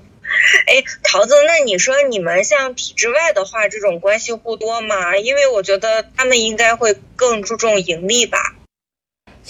[0.67, 5.17] 哎，桃子，那你说你们像体制外的话，这种关系户多吗？
[5.17, 8.39] 因为我觉得他们应该会更注重盈利吧。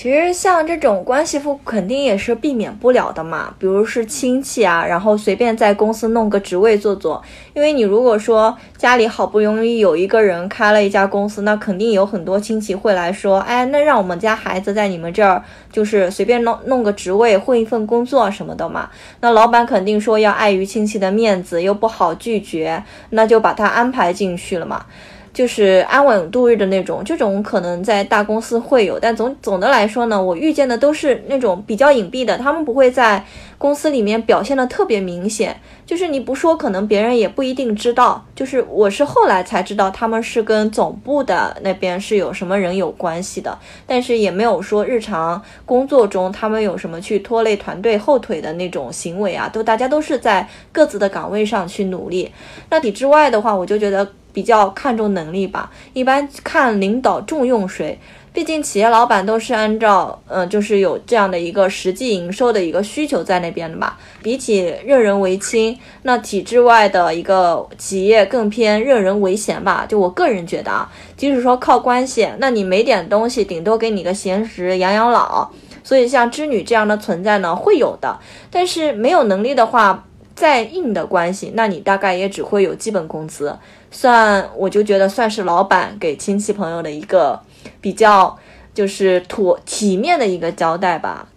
[0.01, 7.23] 其实像这种关系户肯定也是避免不了的嘛，比如是亲戚啊，然后随便在公司弄个职位做做。
[7.53, 18.89] 因为你如果说家里好不容易有一个人开了一家公司，那肯定有很多亲戚会来说，哎，那让我们家孩子在你们这儿就是随便弄弄个职位混一份工作什么的嘛。
[19.21, 24.87] 那老板肯定说要碍于亲戚的面子，又不好拒绝，那就把他安排进去了嘛。
[25.33, 33.25] 就是安稳度日的那种，这种可能在大公司会有，但总总的来说呢，我遇见的都是那种比较隐蔽的，他们不会在
[33.57, 38.25] 公司里面表现的特别明显，就是你不说，可能别人也不一定知道。
[38.35, 52.33] 就是我是后来才知道，他们是跟总部的那边是有什么人有关系的，但是也没有说日常工作中他们有什么去拖累团队后腿的那种行为啊，都大家都是在各自的岗位上去努力。
[52.71, 54.11] 那体制外的话，我就觉得。
[54.33, 57.99] 比较看重能力吧，一般看领导重用谁。
[58.33, 63.99] 毕竟企业老板都是按照，嗯，就是有这样的一个实际营收的一个需求在那边的吧。
[64.23, 69.85] 比起任人唯亲，那体制外的一个企业更偏任人唯贤吧。
[69.88, 75.51] 就我个人觉得啊，即使说靠关系，那你没点东西，顶多给你个闲职养养老。
[75.83, 78.16] 所以像织女这样的存在呢，会有的。
[78.49, 83.59] 但是没有能力的话，再硬的关系，那你大概也只会有基本工资。
[83.90, 87.40] 算，我就觉得算是老板给亲戚朋友的一个
[87.81, 88.38] 比较，
[88.72, 91.29] 就是妥体面的一个交代吧。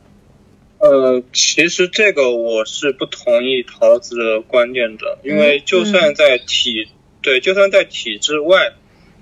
[0.78, 6.90] 呃，其实这个我是不同意桃子的观点的，因为就算在体
[7.22, 8.74] 对，就算在体制外，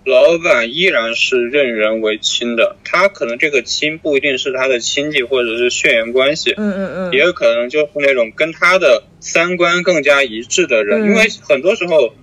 [0.04, 2.76] 老板依然是任人唯亲的。
[2.84, 12.14] 他可能这个亲不一定是他的亲戚或者是血缘关系，嗯嗯嗯，也有可能就是那种跟他的三观更加一致的人，因为很多时候。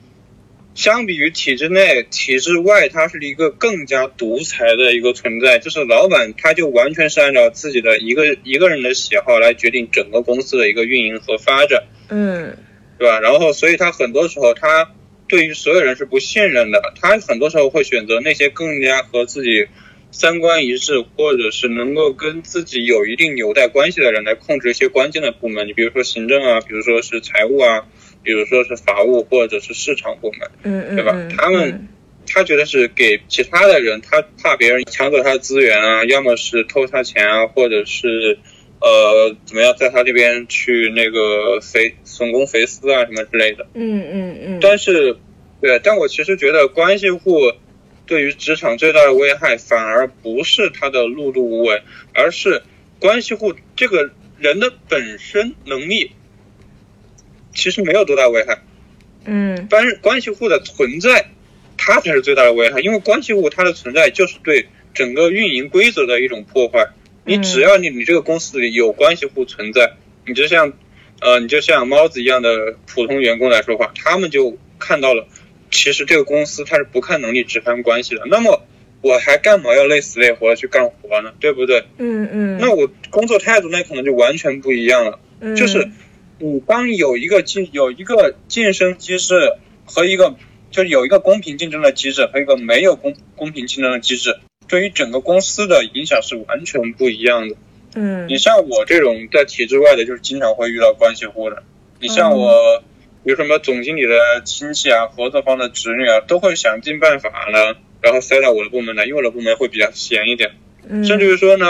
[0.78, 12.56] 相比于体制内，体制外它是一个更加独裁的一个存在，就是老板他就完全是按照自己的一个一个人的喜好来决定整个公司的一个运营和发展，嗯，
[12.96, 13.18] 对吧？
[13.18, 14.92] 然后所以他很多时候他
[15.26, 19.66] 对于所有人是不信任的，他很多时候会选择那些更加和自己
[20.12, 27.84] 三观一致，或者是能够跟自己有一定纽带关系的人来控制一些关键的部门，你比如说行政啊，比如说是财务啊。
[28.22, 31.16] 比如说是法务或者是市场部门，嗯嗯，对吧？
[31.36, 31.88] 他们
[32.26, 38.38] 他觉得是给其他的人，他怕别人抢走他的资源啊，要么是偷他钱啊，或者是
[38.80, 43.66] 呃怎么样，在他这边去那个肥损公肥私啊什么之类的。
[43.74, 44.58] 嗯嗯嗯。
[44.60, 45.16] 但是，
[45.62, 47.52] 对，但我其实觉得关系户
[48.06, 52.62] 对于职场最大的危害，反而不是他的碌碌无为，而是
[53.00, 56.10] 关系户这个人的本身能力。
[57.58, 58.62] 其实没有多大危害，
[59.24, 61.26] 嗯，但是关系户的存在，
[61.76, 62.78] 它才是最大的危害。
[62.80, 66.86] 因为关系户它的存在就是对整个运营规则的一种破坏。
[67.24, 69.94] 你只要你你这个公司里有关系户存在，
[70.24, 70.72] 你就像，
[71.20, 75.26] 呃，你就像猫子一样的普通员工来说话，他们就看到了，
[75.72, 78.22] 其实这个公司它是不看能力只看关系的。
[78.26, 78.62] 那么
[79.02, 81.32] 我还干嘛要累死累活的去干活呢？
[81.40, 81.82] 对不对？
[81.98, 82.58] 嗯嗯。
[82.60, 85.18] 那我工作态度那可能就完全不一样了，
[85.56, 85.90] 就是。
[86.38, 89.34] 你当有一个竞有一个晋升机制
[89.84, 90.36] 和一个
[90.70, 97.56] 就是有一个公平竞争的机制和一个没有公公平竞争的机制，对于整个公司的影响是完全不一样的。
[97.96, 101.62] 嗯，你像我这种在体制外的，就是经常会遇到关系户的。
[102.00, 102.82] 你像我，
[103.24, 110.52] 比如什么总经理的亲戚啊、合作方的侄女啊，都会想尽办法呢，然后塞到我的部门来，因为我的部门会比较闲一点。
[110.86, 111.66] 嗯，甚至于说呢，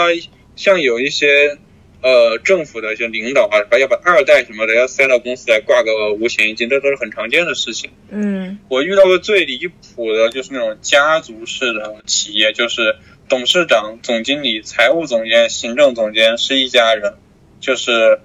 [0.55, 1.57] 像有一些。
[2.01, 7.89] 呃，政府的一些领导啊，要把二代什么的要塞到公司来挂个五险一金，这都是很常见的事情。
[8.09, 12.95] 嗯，我遇到过最离谱的就是那种家族式的企业，就是
[13.27, 17.15] 董事长、总经理、财务总监、行政总监是一家人，
[17.59, 18.21] 就是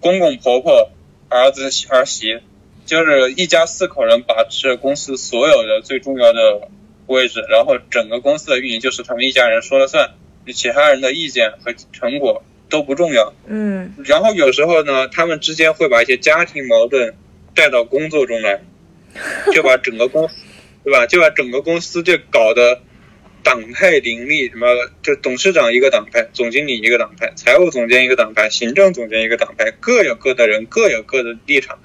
[0.00, 0.90] 公公婆婆、
[1.28, 2.40] 儿子儿媳，
[2.84, 6.68] 就是一家四口人把持公司所有的最重要的
[7.06, 10.14] 位置，然后整个公司的运营就是他们一家人说了算，
[10.52, 12.42] 其他人的意见和成果。
[12.74, 17.14] 都不重要，嗯，然后有时候呢，他们之间会把一些家庭矛盾
[17.54, 18.64] 带到工作中来，
[19.54, 20.34] 就把整个公司，
[20.82, 21.06] 对吧？
[21.06, 22.80] 就把整个公司就搞得
[23.44, 24.66] 党派林立，什么
[25.04, 31.78] 就董事长一个党派，总经理一个党派，财务总监一个党派，行政总监一个党派，各有各的人，各有各的立场，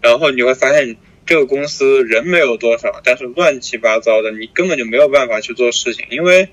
[0.00, 6.48] 然后你会发现这个公司人没有多少，但是乱七八糟的，你根本就没有办法去做事情，因为。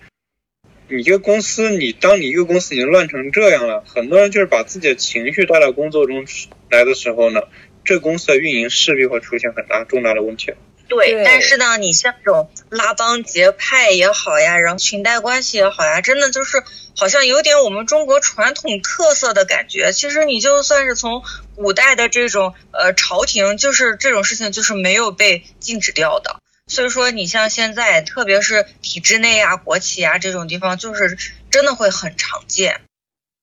[0.91, 6.25] 你一个公司，你当你一个公司已经乱成这样了，很多人就是把自己的情绪带到工作中
[6.69, 7.41] 来的时候呢，
[7.85, 10.53] 这公司的运营势必会出现很大重大的问题。
[10.87, 16.61] 对，对但是呢，你像这种拉帮结派也好呀，然后裙带关系也好呀，真的就是
[16.97, 19.93] 好像有点我们中国传统特色的感觉。
[19.93, 21.23] 其实你就算是从
[21.55, 26.41] 古代的这种呃朝廷，就是这种事情就是没有被禁止掉的。
[26.71, 31.17] 所以说，你像现在，特别是体制内啊、国企啊这种地方，就是
[31.49, 32.79] 真的会很常见。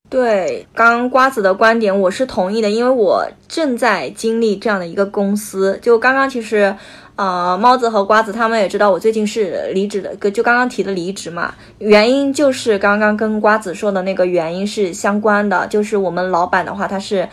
[0.09, 5.79] 对，刚瓜子的观点我是同意的，因为我正在经历这样的一个公司。
[5.83, 6.75] 就刚刚其实，
[7.17, 17.29] 呃，猫子和瓜子他们也知道我最近是离职的，就刚刚提的离职嘛，原因就是刚刚跟瓜子说的那个原因是相关的，就是我们老板的话他是。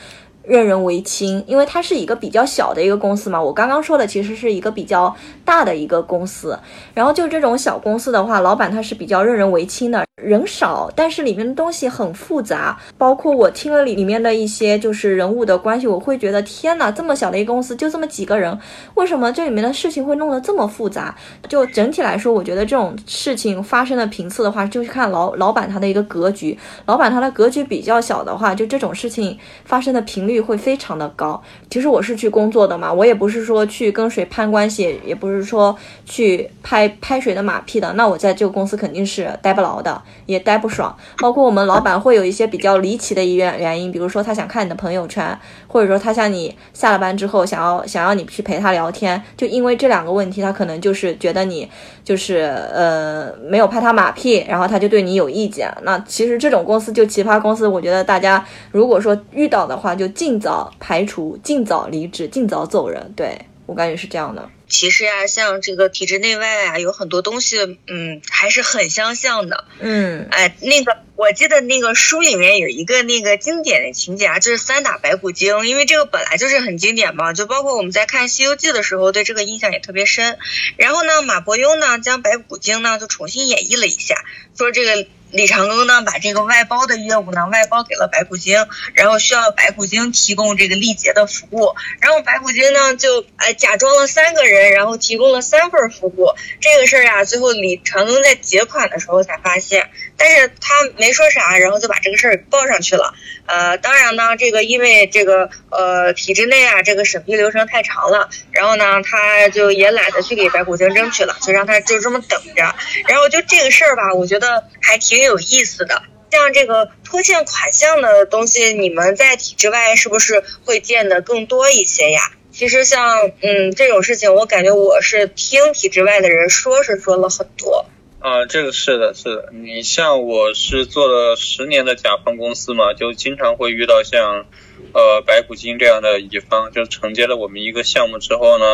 [0.47, 3.41] 任人唯亲，因为它是一个比较小的一个公司嘛。
[3.41, 6.58] 我刚刚说的其实是一个比较大的一个公司，
[6.93, 18.58] 然后就这种小公司的话，老板他是比较任人唯亲的，人少，但是里面的东西很复杂，包括我听了里里面的一些就是人物的关系，我会觉得天哪，这么小的一个公司就这么几个人，
[18.93, 21.15] 为什么这里面的事情会弄得这么复杂？
[21.49, 30.34] 就整体来说，我觉得这种事情发生的频次的话，就是看老老板他的一个格局，老板他的格局比较小的话，就这种事情发生的频率。
[30.39, 31.41] 会非常的高。
[31.69, 37.91] 其实我是去工作的嘛，我也不是说去跟谁攀关系，也不是说去拍拍谁的马屁的。
[37.93, 40.95] 那我在这个公司肯定是待不牢的，也待不爽。
[41.17, 51.67] 包括我们老板会有一些比较离奇的一原原因，比如说他想看你的朋友圈，或者说他向你下了班之后想要想要你去陪他聊天，就因为这两个问题，他可能就是觉得你
[52.03, 52.41] 就是
[52.73, 55.73] 呃没有拍他马屁，然后他就对你有意见。
[55.81, 60.24] 那其实这种公司就奇葩公司，我觉得大家如果说遇到的话，就尽。
[60.25, 63.13] 尽早排除，尽早离职，尽早走人。
[63.15, 64.49] 对我感觉是这样的。
[64.67, 69.65] 其实呀，像这个体制内外啊，有很多东西，嗯，还是很相像的。
[69.79, 80.39] 嗯，哎，那个我记得那个书里面有一个那个经典的情节啊，就是三打白骨精，因为这个本来就是很经典嘛，就包括我们在看《西游记》的时候，对这个印象也特别深。
[80.77, 84.15] 然后呢，马伯庸呢将白骨精呢就重新演绎了一下，
[84.57, 85.07] 说这个。
[85.35, 96.29] 李长庚呢，把这个外包的业务呢外包给了白骨精，然后需要白骨精提供这个力竭的服务，然后白骨精呢就哎假装了三个人，然后提供了三份服务。
[96.61, 103.13] 这个事儿啊，最后李长庚在结款的时候才发现，但是他没说啥，然后就把这个事儿报上去了。
[103.45, 112.73] 呃，当然呢，这个因为这个呃体制内啊，这个审批流程太长了，然后呢，他就也懒得去给白骨精争取了，就让他就这么等着。
[113.07, 116.03] 然后就这个事儿吧，我觉得还挺有意思的。
[116.31, 122.31] 像这个拖欠款项的东西，你们在体制外是不是会见的更多一些呀？
[122.51, 127.85] 其实像嗯这种事情，我感觉我是听体制外的人说是说了很多。
[128.19, 129.49] 啊，这个是的，是的。
[129.53, 134.45] 你像我是做了十年的甲方公司嘛，就经常会遇到像，
[134.93, 138.65] 呃，白骨精这样的乙方，就承接了我们一个项目之后呢，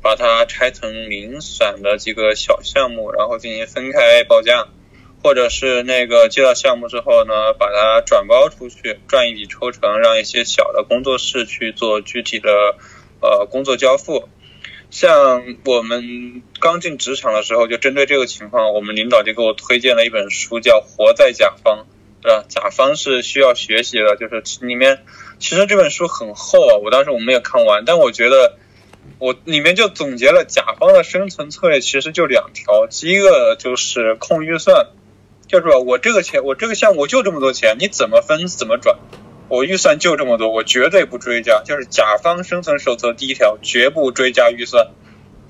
[0.00, 4.66] 把它拆成零散的几个小项目，然后进行分开报价，
[5.26, 12.48] 或者是那个接到项目之后呢，把它转包出去，赚一笔抽成，让一些小的工作室去做具体的
[13.20, 14.28] 呃工作交付。
[14.88, 21.86] 像我们刚进职场的时候，就针对这个情况，我们领导就给我推荐了一本书，叫《活在甲方》，
[22.22, 22.44] 对吧？
[22.48, 25.02] 甲方是需要学习的，就是里面
[25.40, 28.58] 其实这本书很厚啊，我当时我没有看完，但我觉得
[29.18, 34.86] 我里面就总结了甲方的生存策略，其实就两条，第一个就是控预算，
[35.48, 38.98] 就是我这个钱，我这个项目就这么多钱，你怎么分怎么转。
[39.48, 41.62] 我预算就这么多，我绝对不追加。
[41.64, 44.88] 就是甲方生存守则第一条，绝不追加预算，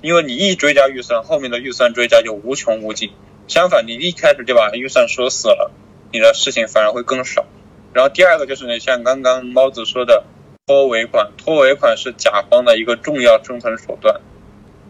[0.03, 3.11] 因为你一追加预算，后面的预算追加就无穷无尽。
[3.49, 5.71] 相反，你一开始就把预算说死了，
[6.13, 7.47] 你的事情反而会更少。
[7.95, 10.25] 然后第二个就是你像刚刚猫子说的，
[10.67, 14.21] 拖尾款，拖尾款是甲方的一个重要生存手段。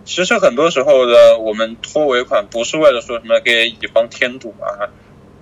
[0.07, 4.88] 其实很多时候的我们拖尾款不是为了说什么给乙方添堵啊。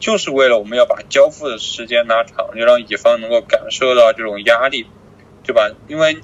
[0.00, 4.87] 就是为了我们要把交付的时间拉长，就让乙方能够感受到这种压力，
[5.44, 5.70] 对吧？
[5.88, 6.18] 因为，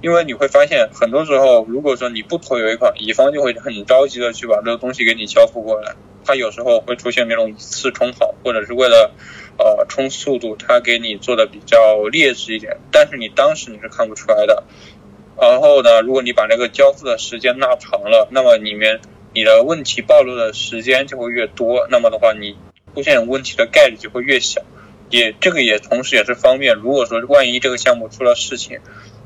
[0.00, 5.94] 因为你会发现，很多时候，如果说你不拖尾款，乙方就会很着急的去把这个东西给你交付过来。
[6.24, 9.12] 他有时候会出现那种以次充好，或者是为了，
[9.58, 12.78] 呃，冲速度，他给你做的比较劣质一点。
[12.90, 14.64] 但是你当时你是看不出来的。
[15.40, 19.00] 然后呢，如果你把那个交付的时间拉长了，那么里面
[19.32, 21.86] 你的问题暴露的时间就会越多。
[21.90, 22.56] 那么的话，你。
[22.92, 24.62] 出现问题的概率就会越小，
[25.10, 26.74] 也这个也同时也是方便。
[26.74, 28.80] 如果说万一这个项目出了事情，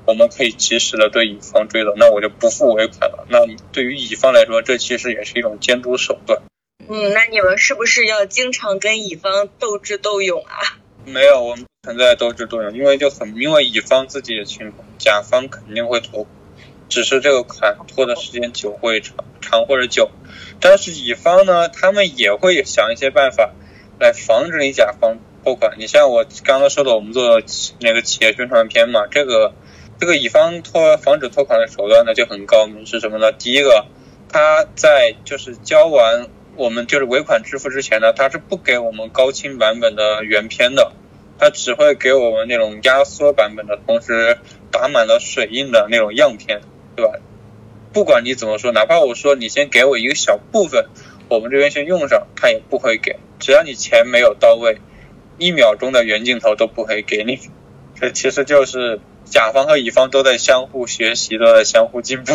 [0.07, 3.27] 我们可以及时的对乙方追责，那我就不付尾款了。
[3.31, 3.39] 那
[3.73, 6.43] 对于乙方来说，这其实也是一种监督手段。
[6.91, 10.77] 嗯，那你们是不是要经常跟乙方斗智斗勇啊？
[11.07, 16.27] 没有，我们不存在斗智斗勇，因为就很因为乙方自己也清楚，甲方肯定会拖。
[16.89, 20.11] 只是这个款拖的时间久会长长或者久。
[20.61, 23.53] 但是乙方呢，他们也会想一些办法
[23.99, 25.77] 来防止你甲方拖款。
[25.79, 27.41] 你像我刚刚说的，我们做
[27.81, 29.55] 那个企业宣传片嘛，这个
[29.99, 33.33] 这个乙方拖防止拖款的手段呢就很高明，是什么呢？
[33.33, 33.87] 第一个，
[34.29, 40.93] 他在就是交完我们就是尾款支付之前呢，他是不给我们高清版本的原片的，
[41.39, 44.39] 他只会给我们那种压缩版本的，同时
[44.75, 46.61] 打满了水印的那种样片，
[46.97, 47.13] 对吧？
[47.93, 50.87] 不管你怎么说，哪怕我说你先给我一个小部分，
[51.29, 53.21] 我们这边先用上，他也不会给。
[53.39, 54.79] 只要你钱没有到位，
[55.39, 57.39] 一秒钟的原镜头都不会给你。
[57.95, 62.33] 这其实就是甲方和乙方都在相互学习，都在相互进步。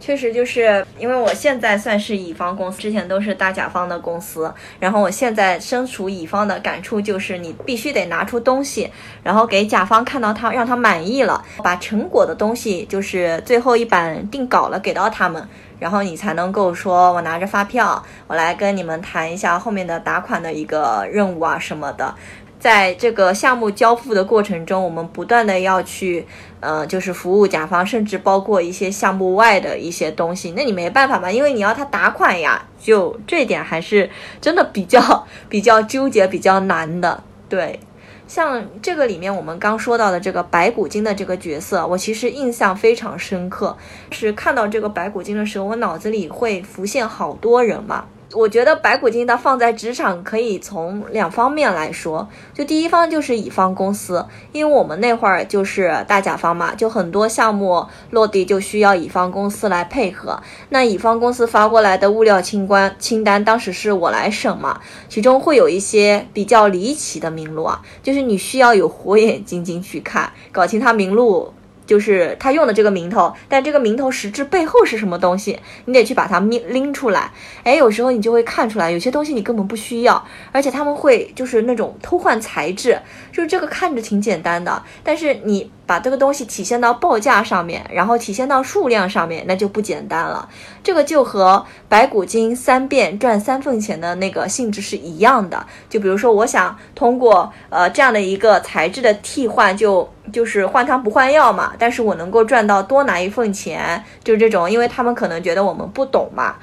[0.00, 8.90] 确实就是因为我现在算是乙方公司，之前都是大甲方的公司，然后我现在身处乙方的感触就是，你必须得拿出东西，
[9.22, 15.46] 然后给甲方看到他让他满意了，把成果的东西就是最后一版定稿了给到他们，
[15.78, 22.14] 然后你才能够说我拿着发票，我来跟你们谈一下后面的打款的一个任务啊什么的。
[22.60, 26.26] 在这个项目交付的过程中，我们不断的要去，
[26.60, 30.52] 呃，就是服务甲方，甚至包括一些项目外的一些东西。
[30.54, 34.10] 那你没办法嘛，因为你要他打款呀，就这点还是
[34.42, 37.22] 真的比较 比较纠结、比较难的。
[37.48, 37.80] 对，
[38.28, 43.74] 像这个里面我们刚说到的这个白骨精的这个角色，我其实印象非常深刻。
[44.10, 48.04] 是看到这个白骨精的时候，我脑子里会浮现好多人嘛。
[48.32, 60.40] 我觉得白骨精它放在职场可以从两方面来说，就第一方就是乙方公司，因为我们那会儿就是大甲方嘛，就很多项目落地就需要乙方公司来配合。
[60.68, 71.52] 那乙方公司发过来的物料清关清单，当时是我来审嘛，其中会有一些比较离奇的名录啊，就是你需要有火眼金睛去看，搞清它名录。
[71.90, 77.32] 就是他用的这个名头，但这个名头实质背后是什么东西，你得去把它拎拎出来。
[77.64, 82.96] 哎，有时候你就会看出来，有些东西你根本不需要，而且他们会就是那种偷换材质，
[83.32, 85.68] 就是这个看着挺简单的，但是你。
[85.90, 90.48] 把这个东西体现到报价上面，然后体现到数量上面，那就不简单了。
[90.84, 95.66] 这个就和白骨精三遍赚三份钱的那个性质是一样的。
[95.88, 101.72] 就比如说，我想通过呃这样的一个材质的替换，就就是换汤不换药嘛。
[101.78, 106.56] 但是我能够赚到多拿一份钱，就是这种，因为他们可能觉得我们不懂嘛。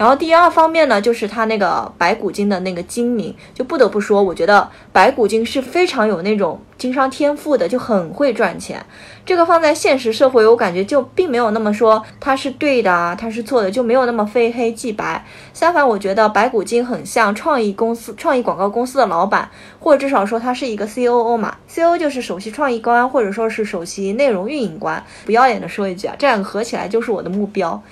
[0.00, 8.82] 然后第二方面呢，就是他那个白骨精的那个精明，就不得不说，我觉得白骨精是非常有那种经商天赋的，就很会赚钱。
[9.26, 15.22] 这个放在现实社会，我感觉就并没有那么说他是对的啊，他是错的，就没有那么非黑即白。
[15.52, 25.04] 相反，我觉得白骨精很像创意公司、创意广告公司的老板，或者至少说他是一个 C O O 嘛，C O 就是首席创意官，或者说是首席内容运营官。
[25.26, 27.82] 不要脸的说一句啊，这两个合起来就是我的目标。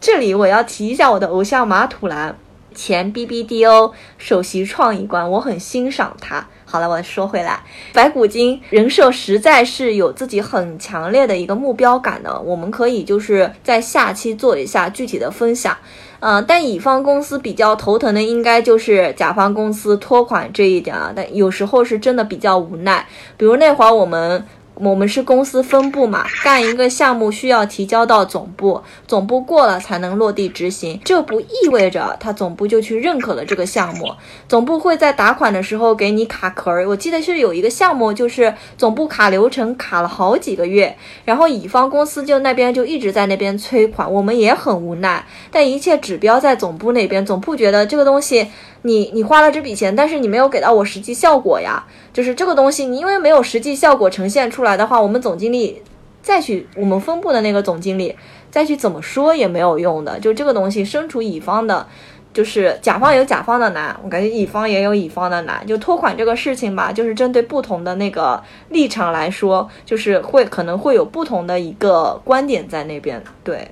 [0.00, 2.36] 这里我要提一下我的偶像马土兰，
[2.72, 6.46] 前 BBDO 首席创意官，我很欣赏他。
[6.64, 15.76] 好了，我说回来，白骨精人设实在是有自己很强烈的一个目标感的，我们可以就是在下期做一下具体的分享。
[16.20, 23.04] 嗯，但乙方公司比较头疼的应该就是甲方公司拖款这一点啊，但有时候是真的比较无奈，
[23.36, 24.46] 比如那会儿我们。
[24.80, 31.00] 我们是公司分部嘛，干一个项目需要提交到总部，总部过了才能落地执行。
[31.04, 34.12] 这不意味着他总部就去认可了这个项目，
[34.48, 36.88] 总部会在打款的时候给你卡壳儿。
[36.88, 45.26] 我记得是有一个项目，就是总部卡流程卡了好几个月，然后乙方公司就那边就一直在那边催款，我们也很无奈。
[45.50, 48.48] 但一切指标在总部那边，总部觉得这个东西。
[48.82, 51.84] 你你花了这笔钱，但是你没有给到我实际效果呀。
[52.12, 55.82] 就是这个东西，你因为没有实际效果呈现出来来的话，我们总经理
[56.22, 58.14] 再去我们分部的那个总经理
[58.50, 60.18] 再去怎么说也没有用的。
[60.20, 61.86] 就这个东西，身处乙方的，
[62.32, 65.66] 就是甲方有甲方的难，我感觉乙方也有乙方的难。
[65.66, 73.68] 就拖款这个事情吧，就是针对不同的那个立场来说，就是会可能会有不同的一个观点在那边，对。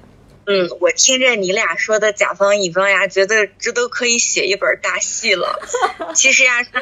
[0.47, 5.61] 嗯，我听着你俩说的甲方乙方呀，觉得这都可以写一本大戏了。
[6.15, 6.73] 其实呀，像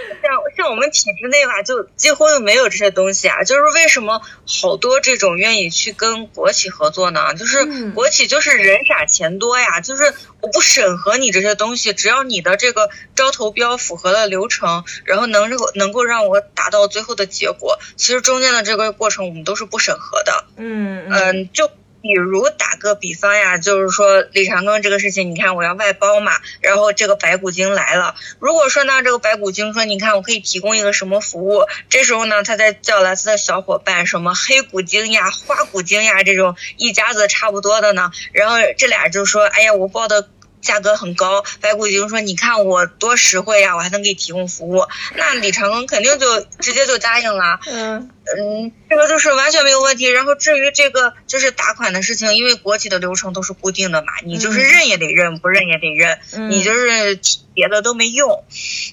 [0.57, 3.43] 像我们体制内吧，就几乎就没有这些东西啊。
[3.43, 7.35] 就是为什么好多这种愿意去跟国企合作呢？
[7.35, 10.12] 就是国企就是人傻钱多呀，就是
[10.43, 20.45] 我不审核你这些东西，只要你的这个招投标符合了流程，然后能够能够让我达到最后的结果，其实中间的这个过程我们都是不审核的。
[20.59, 21.71] 嗯嗯，就。
[22.05, 28.14] 比如打个比方呀，就是说李长庚这个事情，你看我要外包嘛，然后这个白骨精来了。
[28.38, 40.28] 如果说呢，这个白骨精说，你看我可以提供一个什么服务，这时候呢，他再叫来他的小伙伴，什么黑骨精呀、花骨精呀这种一家子差不多的呢，然后这俩就说，哎呀，我报的。
[40.64, 47.61] 价格很高，白骨精说：“你看我多实惠呀，我还能给你提供服务。”那李长庚肯定就直接就答应了。
[47.66, 50.07] 嗯嗯，这个就是完全没有问题。
[50.07, 56.18] 然后至于这个就是打款的事情，因为国企的流程都是固定的嘛，你就是认也得认，不认也得认，
[56.51, 57.18] 你就是
[57.55, 58.45] 别的都没用。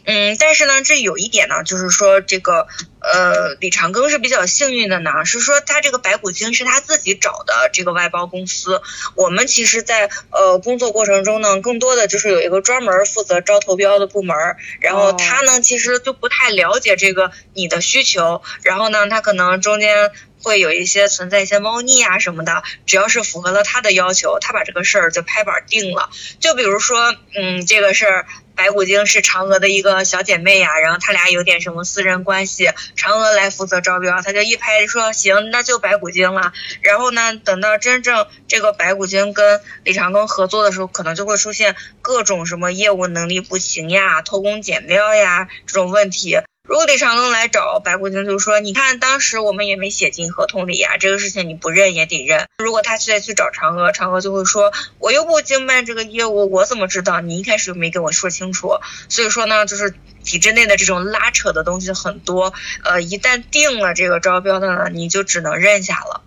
[0.06, 2.68] 嗯，但是呢，这有一点呢，就是说这个。
[3.04, 8.80] 呃，李长庚是比较幸运的呢，是说他这个白骨精是他自己找的这个外包公司。
[9.16, 14.38] 我们其实，在呃工作过程中呢，更多的就是有一个专门负责招投标的部门，
[14.82, 20.12] 然后他呢其实就不太了解这个你的需求，然后呢，他可能中间
[20.42, 26.10] 会有一些存在一些猫腻啊什么的，只要是符合了他的要求，他把这个事儿就拍板定了。
[26.40, 28.26] 就比如说，嗯，这个事儿。
[28.54, 36.54] 白骨精是嫦娥的一个小姐妹呀，然后他俩有点什么私人关系，嫦娥来负责招标，他就一拍说行，那就白骨精了。
[36.82, 46.38] 然后呢，等到真正这个白骨精跟李长庚合作的时候，可能就会出现各种什么业务能力不行呀、偷工减料呀这种问题。
[46.72, 52.48] 如果李长庚来找白骨精，就说你看当时我们也没写进合同里呀，这个事情你不认也得认。
[52.60, 57.20] 如果他再去找嫦娥，嫦娥就会说我又不经办这个业务，我怎么知道？
[57.20, 58.78] 你一开始又没跟我说清楚。
[59.10, 59.94] 所以说呢，就是
[60.24, 62.54] 体制内的这种拉扯的东西很多。
[62.86, 66.22] 呃，一旦定了这个招标的呢，你就只能认下了。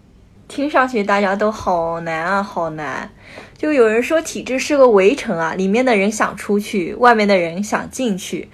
[0.46, 3.10] 听上去大家都好难啊，好难。
[3.56, 8.50] 就有人说体制是个围城啊，里面的人想出去，外面的人想进去。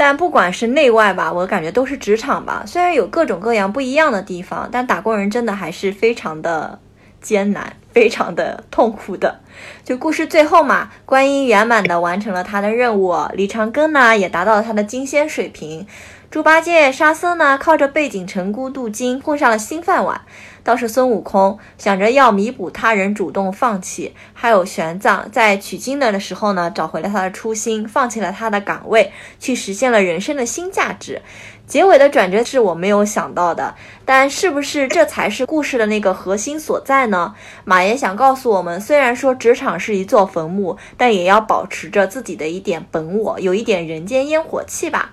[0.00, 2.62] 但不管是内外吧，我感觉都是职场吧。
[2.66, 6.78] 虽然有各种各样不一样的地方，但打工人真的还是非常的
[7.20, 9.40] 艰难，非常的痛苦的。
[9.84, 15.86] 就故事最后嘛，观音圆满的完成了他的任务，李长庚呢也达到了他的金仙水平。
[16.30, 20.22] 猪八戒、沙僧呢，靠着背景成孤渡金混上了新饭碗。
[20.62, 31.22] 倒是孙悟空想着要弥补他人主动放弃，还有玄奘在取经的时候呢，找回了他的初心，放弃了他的岗位，去实现了人生的新价值。
[31.66, 37.34] 结尾的转折是我没有想到的，但是不是这才是故事的那个核心所在呢？
[37.64, 45.12] 马爷想告诉我们，虽然说职场是一座坟墓，但也要保持着自己的一点本我，有一点人间烟火气吧。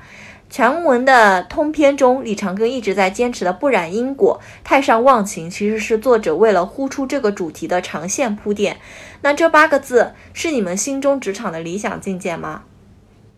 [0.50, 8.78] 全文的通篇中，李长庚一直在坚持的不染因果、太上忘情，其实是作者为了呼出这个主题的长线铺垫。
[9.22, 12.64] 那这八个字是你们心中职场的理想境界吗？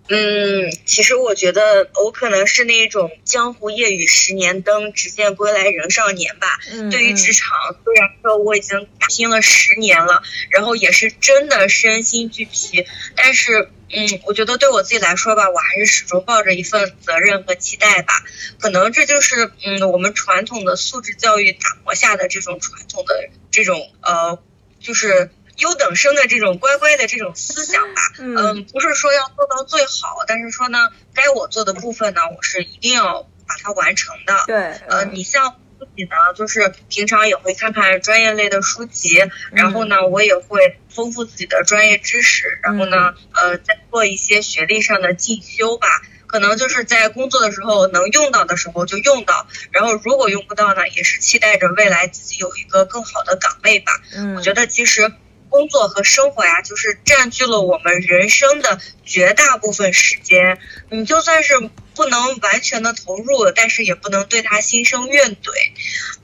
[0.09, 6.59] 嗯，其实我觉得我可能是那种江湖夜雨十年灯，只见归来仍少年吧。
[6.91, 12.85] 对于职场，虽然说我已经打拼了十年了，然后也是真的身心俱疲，
[13.15, 13.69] 但是。
[13.91, 18.23] 嗯，我觉得对我自己来说吧，我还是始终抱着一份责任和期待吧。
[18.59, 24.37] 可能这就是嗯，我们传统的素质教育打磨下的这种传统的这种呃，
[24.79, 28.01] 就是优等生的这种乖乖的这种思想吧。
[28.17, 34.43] 嗯，不是说要做到最好，但是说呢，该我做的部分呢，我是一定要把它完成的。
[34.47, 34.57] 对，
[34.87, 35.55] 呃，你像。
[35.79, 45.87] 自己呢，就是平常也会看看专业类的书籍，然后呢，我也会丰富自己的专业知识，然后呢，呃，再做一些学历上的进修吧。
[46.27, 53.93] 可能就是在工作的时候能用到的时候就用到，然后如果用不到呢，也是期待着未来自己有一个更好的岗位吧。
[54.13, 55.09] 嗯，我觉得其实
[55.49, 60.59] 工作和生活呀，就是占据了我们人生的绝大部分时间。
[60.89, 61.69] 你就算是。
[61.95, 65.51] 不能完全的投入，但是也不能对他心生怨怼。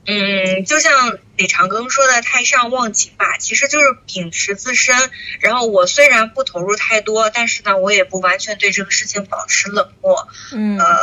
[0.06, 4.96] 嗯，就像李长庚说的“太上忘情”吧，其实就是秉持自身。
[5.40, 10.26] 然后我虽然不投入太多，但是呢，我也不完全对这个事情保持冷漠。
[10.52, 10.96] 嗯，呃，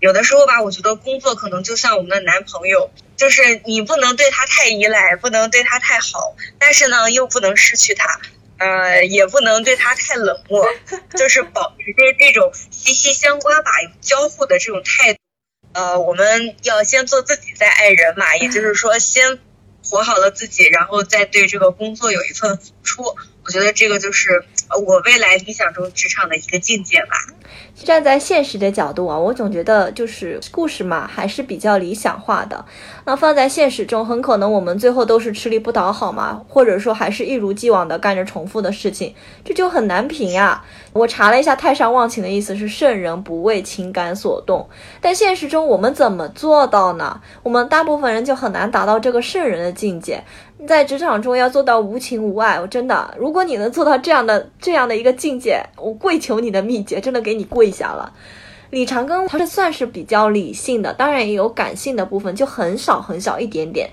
[0.00, 8.20] 有的时候吧，我觉得工作可能就像我们的男朋友，就是你不能对他太依赖，不能对他太好，但是呢，又不能失去他。
[8.58, 10.66] 呃，也不能对他太冷漠，
[11.16, 15.20] 就是保持着这种息息相关吧，有交互的这种态度。
[15.74, 19.38] 呃，我们要先做自己，再爱人嘛，也就是说，先
[19.84, 23.16] 活好了自己，然后再对这个工作有一份付出。
[23.44, 24.44] 我觉得这个就是
[24.84, 27.16] 我未来理想中职场的一个境界吧。
[27.74, 32.64] 站在现实的角度啊，我总觉得就是故事嘛，还是比较理想化的。
[33.04, 40.64] 那放在现实中，很可能我们最后都是吃力不讨好嘛，或者说还是一如既往的干着重复的事情，这就很难评呀。
[40.92, 44.68] 我查了一下，太上忘情的意思是圣人不为情感所动，
[45.00, 47.20] 但现实中我们怎么做到呢？
[47.42, 50.24] 我们大部分人就很难达到这个圣人的境界。
[50.66, 58.12] 在职场中要做到无情无爱，我真的，如果你能做到这样的这样的一个境界，我跪求你的秘诀，真的给你跪下了。
[58.70, 63.88] 李长庚他是算是比较理性的，当然也有感性的部分，就很少很少一点点。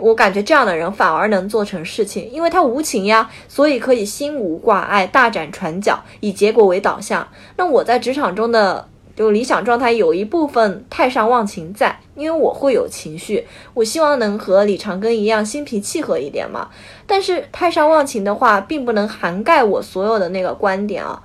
[0.00, 7.26] 我感觉这样的人反而能做成事情，因为他无情呀，所以可以心无挂碍，大展拳脚，以结果为导向。
[7.56, 8.88] 那我在职场中的。
[9.18, 13.44] 就理想状态有一部分太上忘情在，因为我会有情绪，
[13.74, 16.68] 我希望能和李长庚一样心平气和一点嘛。
[17.04, 21.20] 但是太上忘情的话，并不能涵盖我所有的那个观点啊。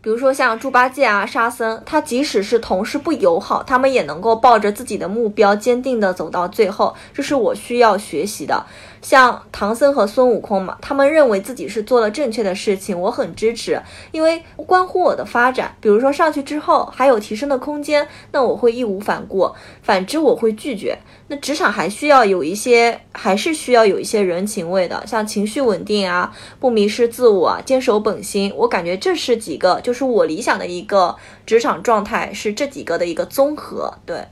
[0.00, 8.64] 比如说像猪八戒啊、沙僧，他即使是同事不友好，他们也能够抱着自己的目标，坚定的走到最后，这是我需要学习的。
[9.04, 13.80] 像唐僧和孙悟空嘛，他们认为自己是做了正确的事情，我很支持，
[14.12, 15.76] 因为关乎我的发展。
[15.78, 20.98] 比如说上去之后还有提升的空间，那我会义无反顾；反之我会拒绝。
[21.28, 28.50] 那职场还需要有一些，还是需要有一些人情味的，像情绪稳定啊，不迷失自我，坚守本心。
[28.56, 34.24] 我感觉这是几个，就是我理想的一个职场状态，是这几个的一个综合，对。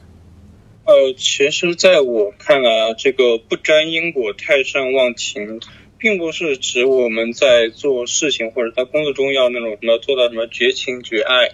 [0.92, 5.58] 呃，其实，在我看来啊，这个不沾因果、太上忘情，
[5.98, 11.48] 并不是指我们在做事情或者在工作中要那种什么做到什么绝情绝爱，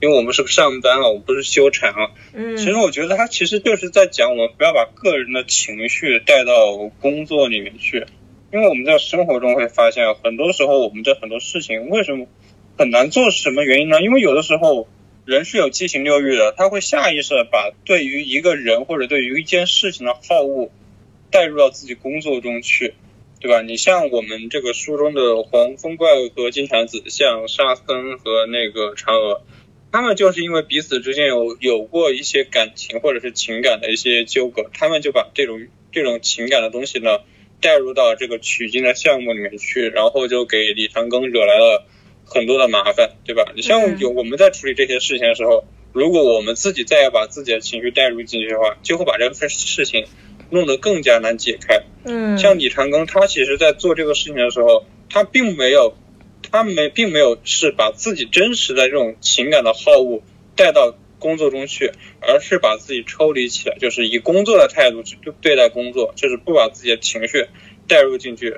[0.00, 2.12] 因为我们是上班了，我们不是修禅啊。
[2.34, 2.56] 嗯。
[2.56, 8.06] 其实我觉得他其实就是在讲我们不要把个人的情绪带到工作里面去，
[8.52, 12.28] 因为我们在生活中会发现，很多时候我们在很多事情为什么
[12.78, 14.00] 很难做，是什么原因呢？
[14.00, 14.86] 因为有的时候。
[15.24, 20.70] 人是有七情六欲的，他会下意识的把对于一个人或者对于一件事情的好恶
[21.30, 22.92] 带入到自己工作中去，
[23.40, 23.62] 对吧？
[23.62, 29.42] 你像我们这个书中的黄风怪和金蝉子，像沙僧和那个嫦娥，
[29.90, 37.20] 他们就是因为彼此之间有有过一些感情或者是情感的一些纠葛，他们就把这种这种情感的东西呢
[37.62, 41.86] 带入到这个取经的项目里面去，然后就给李长庚惹来了。
[42.26, 43.52] 很多的麻烦，对吧？
[43.54, 50.06] 你像有我们在处理这些事情的时候，如果我们自己再要把自己的情绪带入进去的话，就会把这份事情
[50.50, 51.82] 弄得更加难解开。
[52.04, 55.94] 嗯，像李长庚，他其实在做这个事情的时候，他并没有，
[56.50, 60.22] 他没并没有是把自己真实的这种情感的好恶
[60.56, 67.46] 带到工作中去，而是把自己抽离起来，就是以工作的态度去对待工作，就是不把自己的情绪
[67.86, 68.56] 带入进去，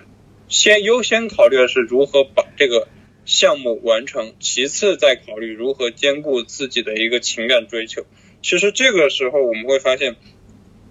[0.48, 2.86] 先优先考虑的是如何把这个。
[3.26, 8.06] 项目完成，其次再考虑如何兼顾自己的一个情感追求。
[8.40, 10.16] 其实这个时候我们会发现，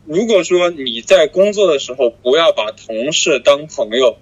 [0.06, 4.18] 如果说你在工作的时候不要把同事当朋友，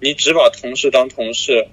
[0.00, 1.68] 你只把同事当同事，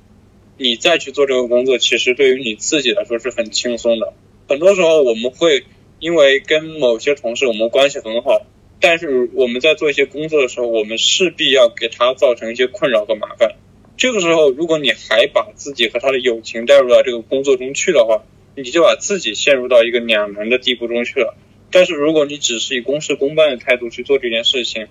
[0.58, 4.14] 你再去做这个工作，其实对于你自己来说是很轻松的。
[4.50, 5.64] 很多时候我们会
[6.00, 8.46] 因为跟某些同事我们关系很好，
[8.82, 13.56] 但是我们在做一些工作的时候，我们势必要给他造成一些困扰和麻烦。
[13.98, 18.24] 这个时候，如果你还把自己和他的友情带入到这个工作中去的话，
[18.56, 21.36] 你就把自己陷入到一个两难的地步中去了。
[21.72, 24.88] 但是，如果你只是以公事公办的态度去做这件事情，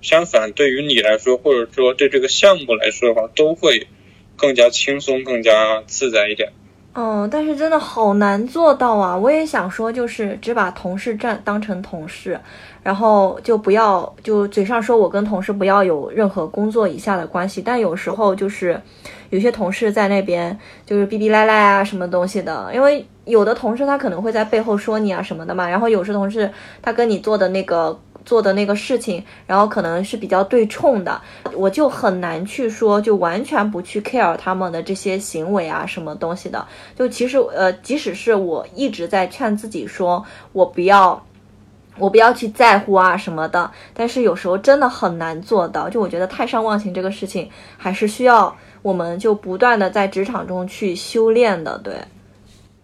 [0.00, 3.86] 相反，对于你来说，或者说对这个项目来说的话，都会
[4.36, 6.52] 更加轻松、更加自在一点。
[6.94, 9.16] 哦，但是真的好难做到啊！
[9.16, 12.38] 我也想说，就是只把同事站当成同事，
[12.82, 18.80] 然后就不要就嘴上说我跟同事不要有任何工作以下的关系，但有时候就是
[19.30, 27.98] 有些同事在那边就是逼逼赖赖啊什么东西的，因为有的同事他可能会在背后说你啊什么的嘛，然后有时同事他跟你做的那个。
[28.24, 31.20] 做的那个事情，然后可能是比较对冲的，
[31.56, 36.64] 我就很难去说，就完全不去 care 他们的这些行为啊，什么东西的。
[36.96, 41.20] 就其实，呃，即使是我一直在劝自己说，我不要，
[41.98, 45.88] 我不要去在乎啊什么的，但是有时候真的很难做到。
[45.88, 51.94] 就我觉得太上忘情这个事情，还是需要我们就不断的在职场中去修炼的，对。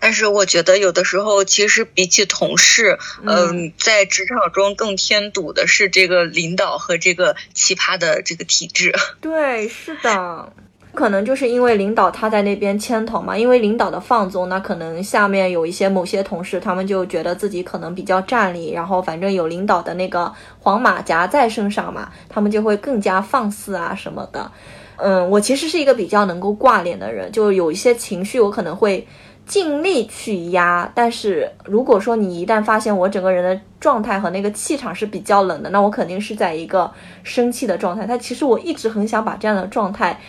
[0.01, 8.95] 但是我觉得有的时候，其实比起同事，嗯，在职场中更添堵的是这个领导和这个奇葩的这个体制。
[9.21, 10.53] 对，是的，
[10.95, 24.51] 可能就是因为领导他在那边牵头嘛，因为领导的放纵，那可能下面有一些某些同事，他们就觉得自己可能比较占理，然后反正有领导的那个黄马甲在身上嘛，他们就会更加放肆啊什么的。
[24.97, 29.07] 嗯，我其实是一个比较能够挂脸的人，就有一些情绪，我可能会。
[29.47, 38.05] 尽力去压，但是如果说你一旦发现我整个人的状态和那个气场是比较冷的，那我肯定是在一个生气的状态。
[38.07, 40.21] 但其实我一直很想把这样的状态，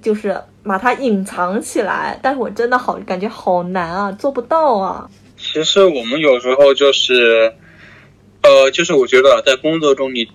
[0.00, 5.10] 就是把它隐藏起来，但是我真的好感觉好难啊，做不到啊。
[5.36, 7.52] 其实我们有时候就是，
[8.42, 10.28] 呃，就是我觉得在工作中，你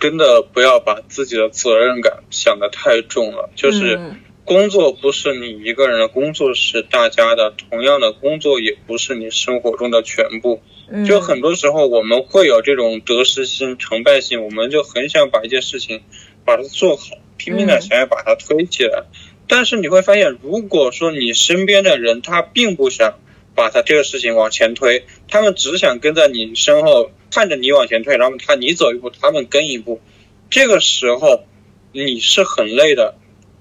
[0.00, 4.00] 真的不要把自己的责任感想得太重了，就是。
[4.46, 7.52] 工作不是你一个人的，工作是大家的。
[7.68, 10.62] 同样的，工作也不是你生活中的全部。
[11.04, 16.00] 就很多时候我们会有这种得失心、成败心，我们就很想把一件事情
[16.44, 19.04] 把它做好，拼命的想要把它推起来。
[19.48, 23.18] 但是你会发现，如果说你身边的人他并不想
[23.54, 30.00] 把他这个事情往前推，他们只想跟在你身后看着你往前推，然后他你走一步，他们跟一步，
[30.50, 31.44] 这个时候
[31.92, 33.14] 你是很累的。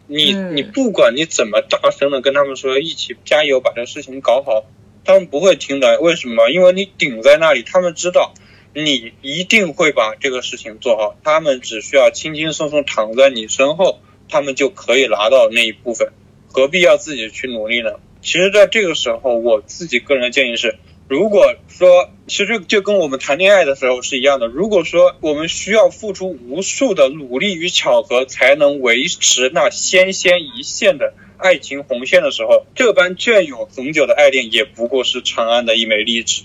[0.08, 4.66] 你你不管你怎么大声的跟他们说一起加油把这事情搞好，
[5.04, 6.00] 他们不会听的。
[6.00, 6.50] 为什么？
[6.50, 8.34] 因为你顶在那里，他们知道
[8.76, 14.00] 你一定会把这个事情做好，他们只需要轻轻松松躺在你身后，
[14.30, 16.10] 他们就可以拿到那一部分，
[16.52, 17.92] 何必要自己去努力呢？
[18.22, 20.76] 其实，在这个时候，我自己个人的建议是。
[21.08, 24.48] 如果说，其实就跟我们谈恋爱的时候是一样的。
[24.48, 36.42] 如果说我们需要付出无数的努力与巧合才能维持那纤纤一线的爱情红线的时候，这般隽永恒久的爱恋也不过是长安的一枚荔枝。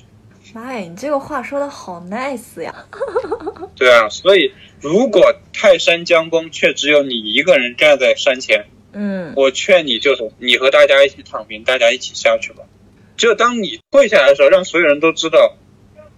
[0.55, 2.75] 妈呀，你这个话说的好 nice 呀！
[3.77, 12.65] 对啊，所以如果泰山将崩，却只有你一个人站在山前，嗯，我劝你就是你和大家一起躺平，大家一起下去吧。
[13.17, 15.57] 只有当你跪下来的时候，让所有人都知道，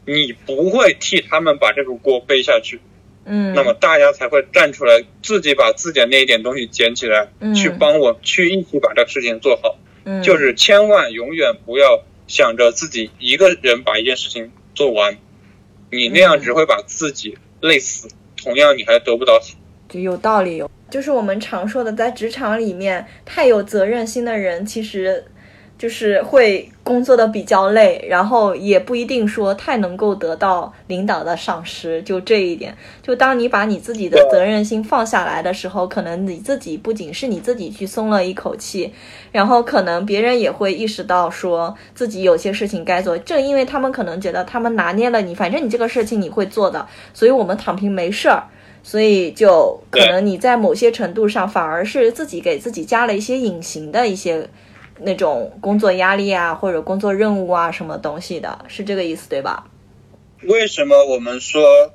[0.06, 2.80] 你不会替他们把这个锅背下去，
[3.24, 9.76] 嗯，那么大家才会站出来，自己把自己的那一点东西捡起来，去帮我去一起把这个事情做好。
[10.04, 12.02] 嗯，就是千万永远不要
[12.32, 15.18] 想着自己一个人把一件事情做完，
[15.90, 18.08] 你那样只会把自己累死，
[18.42, 19.38] 同样你还得不到。
[19.86, 25.22] 就有道理，有就是我们常说的，在职场里面太有责任心的人，其实。
[25.82, 32.72] 就是会工作的比较累，然后也不一定说太能够得到领导的赏识，就这一点。
[33.02, 38.92] 就当你把你自己的责任心放下来的时候，可能你自己不仅是你自己去松了一口气，
[39.32, 43.18] 然后可能别人也会意识到说自己有些事情该做。
[43.18, 48.44] 正因为他们可能觉得他们拿捏了你，反正你这个事情你会做的，所以我们躺平没事儿。
[48.84, 54.48] 所以就可能你在某些程度上反而是自己给自己加了一些隐形的一些。
[55.04, 59.70] 那种工作压力啊，或者工作任务啊，什么东西的，是这个意思对吧？
[60.42, 61.92] 为什么我们说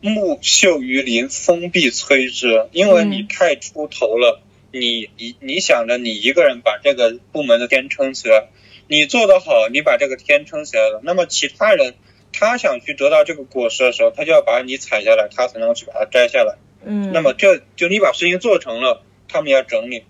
[0.00, 2.68] 木秀于林，风必摧之？
[2.72, 4.40] 因为你太出头了，
[4.72, 8.48] 你你你想着你一个人把这个部门的天撑起来，
[8.86, 11.94] 你做得好，你把这个天撑起来了，那么其他人
[12.32, 16.56] 他想去得到这个果实的时候，他就要把你踩下来，他才能去把它摘下来。
[16.84, 20.04] 嗯，那么这就你把事情做成了，他们要整你。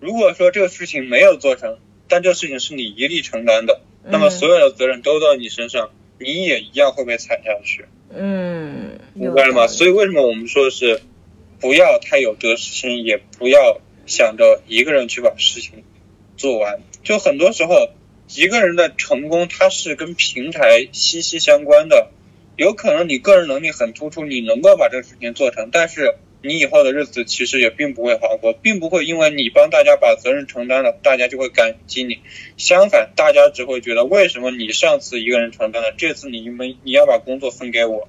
[0.00, 1.78] 如果说这个事情没有做成，
[2.08, 7.86] 但这个事情是你一力承担的，那么所有的责任都到你身上，你也一样会被踩下去。
[8.12, 9.66] 嗯，明白了吗？
[9.66, 11.00] 所以为什么我们说的是
[11.60, 15.82] 不要太有得失心，也不要想着一个人去把事情
[16.36, 16.80] 做完。
[17.02, 17.90] 就很多时候，
[18.34, 22.10] 一个人的成功，它是跟平台息息相关的。
[22.56, 26.16] 有可能你个人能力很突出，你能够把这个事情做成，但是。
[26.44, 32.18] 你以后的日子其实也并不会好过，并不会因为你帮大家把责任承担了，大家就会感激你。
[32.58, 38.08] 相反，大家只会觉得为什么你上次一个人承担了，这次你们你要把工作分给我，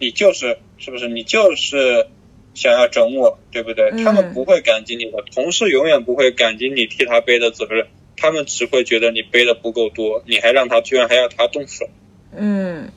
[0.00, 1.06] 你就是是不是？
[1.08, 2.08] 你就是
[2.54, 3.92] 想要整我，对不对？
[4.02, 11.88] 他们不会感激你的，同事永远不会感激你替他背的责任，他们只会觉得你背的不够多，你还让他居然还要他动手。
[12.34, 12.90] 嗯，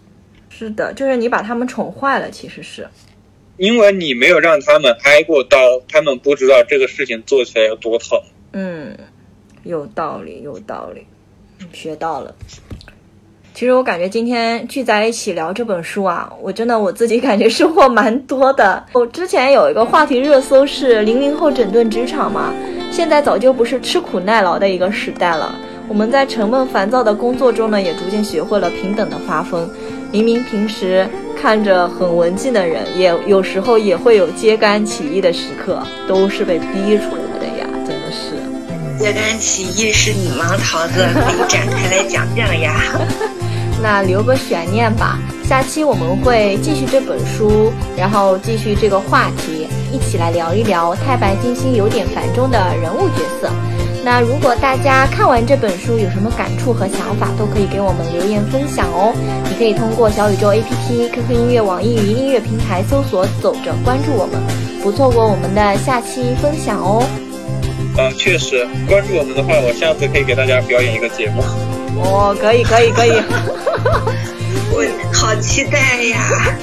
[0.50, 2.88] 是的，就是你把他们宠坏了，其实是。
[3.60, 5.58] 因为你没有让他们挨过刀，
[5.92, 8.18] 他们不知道这个事情做起来有多疼。
[8.54, 8.98] 嗯，
[9.64, 11.06] 有道理，有道理，
[11.74, 12.34] 学到了。
[13.54, 18.82] 其实我感觉今天聚在一起聊这本书啊，我真的我自己感觉收获蛮多的。
[18.94, 22.54] 我之前有一个话题热搜是零零后整顿职场嘛，
[22.90, 25.54] 现在早就不是吃苦耐劳的一个时代了。
[25.90, 29.70] 我们在沉闷烦躁的工作中呢，也逐渐学会了平等的发疯。
[30.14, 31.06] 明明平时。
[31.42, 38.36] 看着很文静的人，也有时候也会有揭竿起义的时刻，都是被逼出来的呀，真的是。
[39.00, 41.08] 揭竿起义是你吗，桃子？
[41.14, 42.82] 可以展开来讲讲呀。
[43.82, 45.18] 那留个悬念吧，
[45.48, 53.50] 下期我们会继续这本书，然后继续这个话题，一起来聊一聊太白金星有点繁中的人物角色。
[54.04, 59.14] 那如果大家看完这本书有什么感触和想法，都可以给我们留言分享哦。
[59.50, 64.42] 你可以通过小宇宙 APP、QQ 音乐、网易云音乐平台搜索“走着”，关注我们，
[64.82, 67.06] 不错过我们的下期分享哦。
[67.98, 71.44] 啊，确实，关注我们的话，我下次可以给大家表演一个节目。
[72.02, 73.12] 哦，可以，可以，可以。
[74.72, 76.56] 我好期待呀！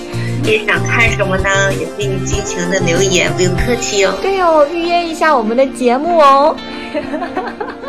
[0.43, 1.72] 你想看什么呢？
[1.74, 4.14] 也可以尽情的留言，不用客气哦。
[4.22, 6.57] 对哦，预约一下我们的节目哦。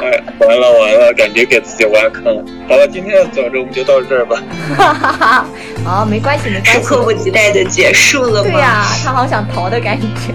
[0.02, 2.44] 哎，完了完了，感觉给自己挖坑了。
[2.68, 4.42] 好了，今天的走着我们就到这儿吧。
[4.76, 5.46] 哈哈哈，
[5.84, 6.88] 好，没关系，没关系。
[6.88, 8.50] 迫不及待的结束了吗？
[8.52, 10.34] 对呀，他好想逃的感觉。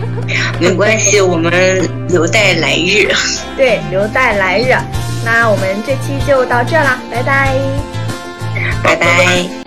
[0.60, 1.52] 没关系，我们
[2.08, 3.08] 留待来日。
[3.56, 4.74] 对，留待来日。
[5.24, 7.54] 那我们这期就到这啦，拜拜。
[8.82, 9.57] 拜拜。